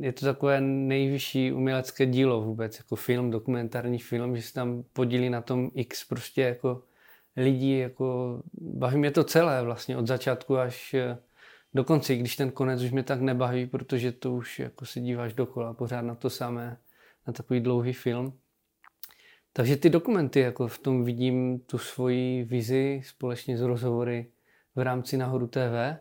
je 0.00 0.12
to 0.12 0.26
takové 0.26 0.60
nejvyšší 0.60 1.52
umělecké 1.52 2.06
dílo 2.06 2.42
vůbec, 2.42 2.78
jako 2.78 2.96
film, 2.96 3.30
dokumentární 3.30 3.98
film, 3.98 4.36
že 4.36 4.42
se 4.42 4.52
tam 4.54 4.84
podílí 4.92 5.30
na 5.30 5.40
tom 5.40 5.70
x 5.74 6.04
prostě 6.04 6.42
jako 6.42 6.82
lidí, 7.36 7.78
jako 7.78 8.40
baví 8.52 8.98
mě 8.98 9.10
to 9.10 9.24
celé 9.24 9.62
vlastně 9.62 9.96
od 9.96 10.06
začátku 10.06 10.58
až 10.58 10.94
eh, 10.94 11.18
do 11.74 11.84
konce, 11.84 12.16
když 12.16 12.36
ten 12.36 12.50
konec 12.50 12.82
už 12.82 12.90
mě 12.90 13.02
tak 13.02 13.20
nebaví, 13.20 13.66
protože 13.66 14.12
to 14.12 14.32
už 14.32 14.58
jako 14.58 14.86
se 14.86 15.00
díváš 15.00 15.34
dokola 15.34 15.74
pořád 15.74 16.02
na 16.02 16.14
to 16.14 16.30
samé, 16.30 16.78
na 17.26 17.32
takový 17.32 17.60
dlouhý 17.60 17.92
film. 17.92 18.38
Takže 19.52 19.76
ty 19.76 19.90
dokumenty, 19.90 20.40
jako 20.40 20.68
v 20.68 20.78
tom 20.78 21.04
vidím 21.04 21.58
tu 21.58 21.78
svoji 21.78 22.44
vizi 22.44 23.00
společně 23.04 23.58
s 23.58 23.60
rozhovory 23.60 24.30
v 24.74 24.80
rámci 24.80 25.16
Nahoru 25.16 25.46
TV 25.46 25.96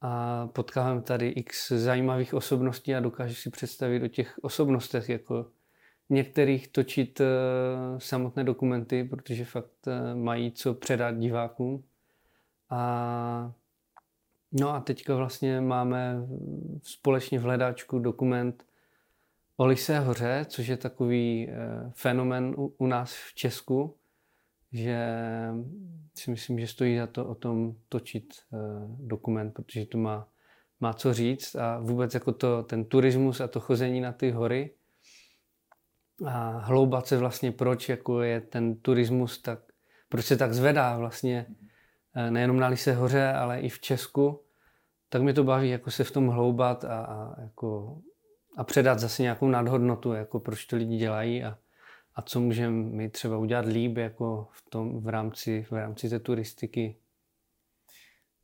a 0.00 0.46
potkávám 0.46 1.02
tady 1.02 1.28
x 1.28 1.72
zajímavých 1.72 2.34
osobností 2.34 2.94
a 2.94 3.00
dokážu 3.00 3.34
si 3.34 3.50
představit 3.50 4.02
o 4.02 4.08
těch 4.08 4.38
osobnostech 4.42 5.08
jako 5.08 5.46
některých 6.10 6.68
točit 6.68 7.20
uh, 7.20 7.26
samotné 7.98 8.44
dokumenty, 8.44 9.04
protože 9.04 9.44
fakt 9.44 9.86
uh, 9.86 10.18
mají 10.18 10.52
co 10.52 10.74
předat 10.74 11.18
divákům. 11.18 11.84
A 12.70 13.52
no 14.52 14.70
a 14.70 14.80
teďka 14.80 15.16
vlastně 15.16 15.60
máme 15.60 16.16
společně 16.82 17.38
v 17.38 17.42
hledáčku 17.42 17.98
dokument 17.98 18.64
o 19.56 19.66
Lisé 19.66 19.98
hoře, 19.98 20.46
což 20.48 20.66
je 20.66 20.76
takový 20.76 21.48
uh, 21.48 21.54
fenomen 21.92 22.54
u, 22.56 22.86
nás 22.86 23.14
v 23.14 23.34
Česku, 23.34 23.96
že 24.72 25.08
si 26.14 26.30
myslím, 26.30 26.58
že 26.60 26.66
stojí 26.66 26.98
za 26.98 27.06
to 27.06 27.26
o 27.26 27.34
tom 27.34 27.74
točit 27.88 28.34
dokument, 28.98 29.50
protože 29.50 29.86
to 29.86 29.98
má, 29.98 30.28
má 30.80 30.92
co 30.92 31.14
říct 31.14 31.54
a 31.54 31.78
vůbec 31.78 32.14
jako 32.14 32.32
to, 32.32 32.62
ten 32.62 32.84
turismus 32.84 33.40
a 33.40 33.48
to 33.48 33.60
chození 33.60 34.00
na 34.00 34.12
ty 34.12 34.30
hory, 34.30 34.70
a 36.26 36.58
hloubat 36.58 37.06
se 37.06 37.16
vlastně, 37.16 37.52
proč 37.52 37.88
jako 37.88 38.22
je 38.22 38.40
ten 38.40 38.76
turismus 38.76 39.42
tak, 39.42 39.58
proč 40.08 40.24
se 40.24 40.36
tak 40.36 40.54
zvedá 40.54 40.98
vlastně 40.98 41.46
eh, 42.14 42.30
nejenom 42.30 42.60
na 42.60 42.68
Lise 42.68 42.92
hoře, 42.92 43.32
ale 43.32 43.60
i 43.60 43.68
v 43.68 43.80
Česku, 43.80 44.42
tak 45.08 45.22
mě 45.22 45.32
to 45.32 45.44
baví 45.44 45.70
jako 45.70 45.90
se 45.90 46.04
v 46.04 46.10
tom 46.10 46.28
hloubat 46.28 46.84
a, 46.84 47.04
a, 47.04 47.40
jako, 47.40 47.98
a 48.56 48.64
předat 48.64 48.98
zase 48.98 49.22
nějakou 49.22 49.48
nadhodnotu, 49.48 50.12
jako 50.12 50.40
proč 50.40 50.64
to 50.64 50.76
lidi 50.76 50.96
dělají 50.96 51.44
a, 51.44 51.58
a 52.14 52.22
co 52.22 52.40
můžeme 52.40 52.76
my 52.76 53.08
třeba 53.08 53.38
udělat 53.38 53.66
líp 53.66 53.96
jako 53.96 54.48
v, 54.50 54.70
tom, 54.70 55.00
v, 55.00 55.08
rámci, 55.08 55.66
v 55.70 55.72
rámci 55.72 56.08
té 56.08 56.18
turistiky. 56.18 56.96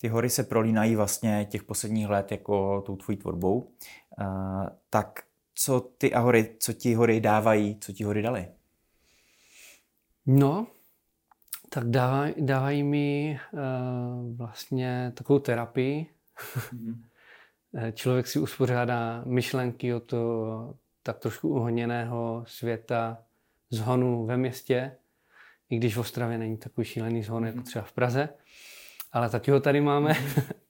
Ty 0.01 0.09
hory 0.09 0.31
se 0.31 0.45
prolínají 0.45 0.97
vlastně 0.97 1.47
těch 1.51 1.63
posledních 1.63 2.09
let 2.09 2.33
jako 2.33 2.83
tou 2.83 2.97
tvojí 2.97 3.19
tvorbou. 3.19 3.61
Uh, 4.21 4.67
tak 4.91 5.23
co 5.55 5.81
ty 5.81 6.15
a 6.15 6.21
hory, 6.21 6.57
co 6.59 6.73
ti 6.73 6.95
hory 6.95 7.21
dávají, 7.21 7.79
co 7.81 7.93
ti 7.93 8.05
hory 8.05 8.23
dali? 8.23 8.49
No, 10.27 10.67
tak 11.69 11.91
dávají, 11.91 12.35
dávají 12.39 12.83
mi 12.83 13.41
uh, 13.53 14.37
vlastně 14.37 15.13
takovou 15.15 15.39
terapii. 15.39 16.07
Mm-hmm. 16.57 16.97
Člověk 17.93 18.27
si 18.27 18.39
uspořádá 18.39 19.23
myšlenky 19.27 19.95
o 19.95 20.01
to 20.01 20.75
tak 21.03 21.19
trošku 21.19 21.49
uhoněného 21.49 22.45
světa, 22.47 23.19
zhonu 23.71 24.27
ve 24.27 24.37
městě, 24.37 24.93
i 25.71 25.77
když 25.77 25.97
v 25.97 26.01
Ostravě 26.01 26.39
není 26.39 26.57
takový 26.57 26.85
šílený 26.85 27.23
zhon 27.23 27.43
mm-hmm. 27.43 27.47
jako 27.47 27.57
mhm. 27.57 27.65
třeba 27.65 27.85
v 27.85 27.93
Praze, 27.93 28.29
ale 29.13 29.31
taky 29.31 29.51
ho 29.51 29.61
tady 29.61 29.81
máme. 29.81 30.13
Mm-hmm. 30.13 30.55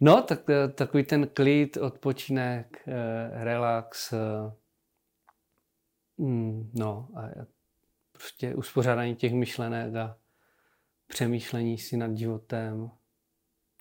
No, 0.00 0.22
tak 0.22 0.50
eh, 0.50 0.68
takový 0.68 1.04
ten 1.04 1.28
klid, 1.28 1.76
odpočinek, 1.76 2.82
eh, 2.86 3.44
relax, 3.44 4.12
eh, 4.12 4.52
mm, 6.18 6.70
no 6.74 7.08
a 7.16 7.22
prostě 8.12 8.54
uspořádání 8.54 9.16
těch 9.16 9.34
myšlenek 9.34 9.94
a 9.94 10.18
přemýšlení 11.06 11.78
si 11.78 11.96
nad 11.96 12.16
životem, 12.16 12.90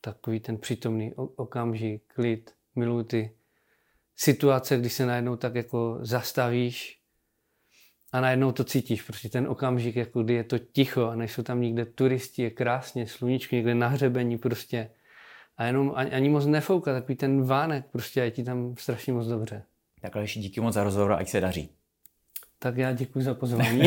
takový 0.02 0.40
ten 0.40 0.58
přítomný 0.58 1.14
okamžik, 1.16 2.04
klid, 2.08 2.56
miluji 2.76 3.04
ty 3.04 3.38
situace, 4.16 4.78
kdy 4.78 4.90
se 4.90 5.06
najednou 5.06 5.36
tak 5.36 5.56
jako 5.56 6.00
zastavíš 6.02 7.02
a 8.12 8.22
najednou 8.22 8.52
to 8.52 8.64
cítíš, 8.64 9.02
prostě 9.02 9.30
ten 9.30 9.48
okamžik, 9.48 9.96
jako 9.96 10.24
kdy 10.24 10.34
je 10.34 10.44
to 10.44 10.60
ticho 10.60 11.06
a 11.06 11.16
nejsou 11.16 11.44
tam 11.44 11.62
nikde 11.62 11.86
turisti, 11.86 12.42
je 12.42 12.50
krásně, 12.50 13.08
sluníčko 13.08 13.56
někde 13.56 13.76
na 13.76 13.88
hřebení, 13.88 14.38
prostě 14.38 14.90
a 15.58 15.66
jenom 15.66 15.92
ani, 15.96 16.12
ani 16.12 16.30
moc 16.30 16.46
nefouká, 16.46 16.94
takový 16.94 17.16
ten 17.16 17.44
vánek, 17.44 17.86
prostě 17.92 18.20
je 18.20 18.32
ti 18.32 18.44
tam 18.44 18.76
strašně 18.78 19.14
moc 19.14 19.28
dobře. 19.28 19.64
Takhle 20.02 20.24
ještě 20.24 20.40
díky 20.40 20.62
moc 20.62 20.74
za 20.74 20.84
rozhovor, 20.84 21.14
ať 21.14 21.30
se 21.30 21.42
daří. 21.42 21.70
Tak 22.60 22.78
já 22.78 22.92
děkuji 22.92 23.24
za 23.24 23.34
pozvání. 23.34 23.82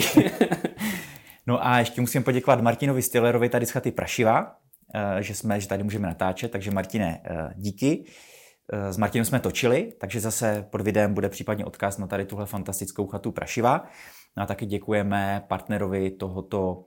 no 1.46 1.66
a 1.66 1.78
ještě 1.78 2.00
musím 2.00 2.22
poděkovat 2.22 2.60
Martinovi 2.60 3.02
Stillerovi 3.02 3.48
tady 3.48 3.66
z 3.66 3.70
chaty 3.70 3.90
Prašiva, 3.92 4.56
eh, 4.94 5.22
že 5.22 5.34
jsme, 5.34 5.60
že 5.60 5.68
tady 5.68 5.82
můžeme 5.82 6.08
natáčet, 6.08 6.50
takže 6.50 6.70
Martine, 6.70 7.20
eh, 7.24 7.54
díky. 7.56 8.04
Eh, 8.72 8.92
s 8.92 8.96
Martinem 8.96 9.24
jsme 9.24 9.40
točili, 9.40 9.92
takže 10.00 10.20
zase 10.20 10.66
pod 10.70 10.80
videem 10.80 11.14
bude 11.14 11.28
případně 11.28 11.64
odkaz 11.64 11.98
na 11.98 12.06
tady 12.06 12.24
tuhle 12.24 12.46
fantastickou 12.46 13.06
chatu 13.06 13.32
Prašiva. 13.32 13.88
No 14.36 14.42
a 14.42 14.46
taky 14.46 14.66
děkujeme 14.66 15.44
partnerovi 15.48 16.10
tohoto 16.10 16.84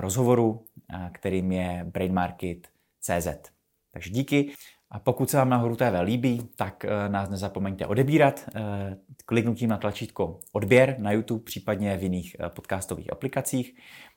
rozhovoru, 0.00 0.64
kterým 1.12 1.52
je 1.52 1.86
BrainMarket.cz. 1.92 3.57
Takže 3.92 4.10
díky. 4.10 4.52
A 4.90 4.98
pokud 4.98 5.30
se 5.30 5.36
vám 5.36 5.48
Nahoru 5.48 5.76
TV 5.76 6.00
líbí, 6.02 6.48
tak 6.56 6.84
eh, 6.84 7.08
nás 7.08 7.28
nezapomeňte 7.28 7.86
odebírat 7.86 8.48
eh, 8.54 8.96
kliknutím 9.26 9.70
na 9.70 9.76
tlačítko 9.76 10.40
odběr 10.52 10.96
na 10.98 11.12
YouTube, 11.12 11.44
případně 11.44 11.96
v 11.96 12.02
jiných 12.02 12.36
eh, 12.40 12.48
podcastových 12.48 13.12
aplikacích. 13.12 13.74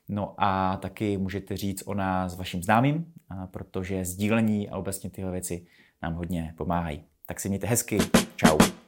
No 0.08 0.34
a 0.38 0.76
taky 0.76 1.18
můžete 1.18 1.56
říct 1.56 1.82
o 1.86 1.94
nás 1.94 2.36
vašim 2.36 2.62
známým, 2.62 3.12
protože 3.50 4.04
sdílení 4.04 4.68
a 4.68 4.76
obecně 4.76 5.10
tyhle 5.10 5.32
věci 5.32 5.66
nám 6.02 6.14
hodně 6.14 6.54
pomáhají. 6.56 7.04
Tak 7.26 7.40
si 7.40 7.48
mějte 7.48 7.66
hezky. 7.66 7.98
Ciao. 8.36 8.81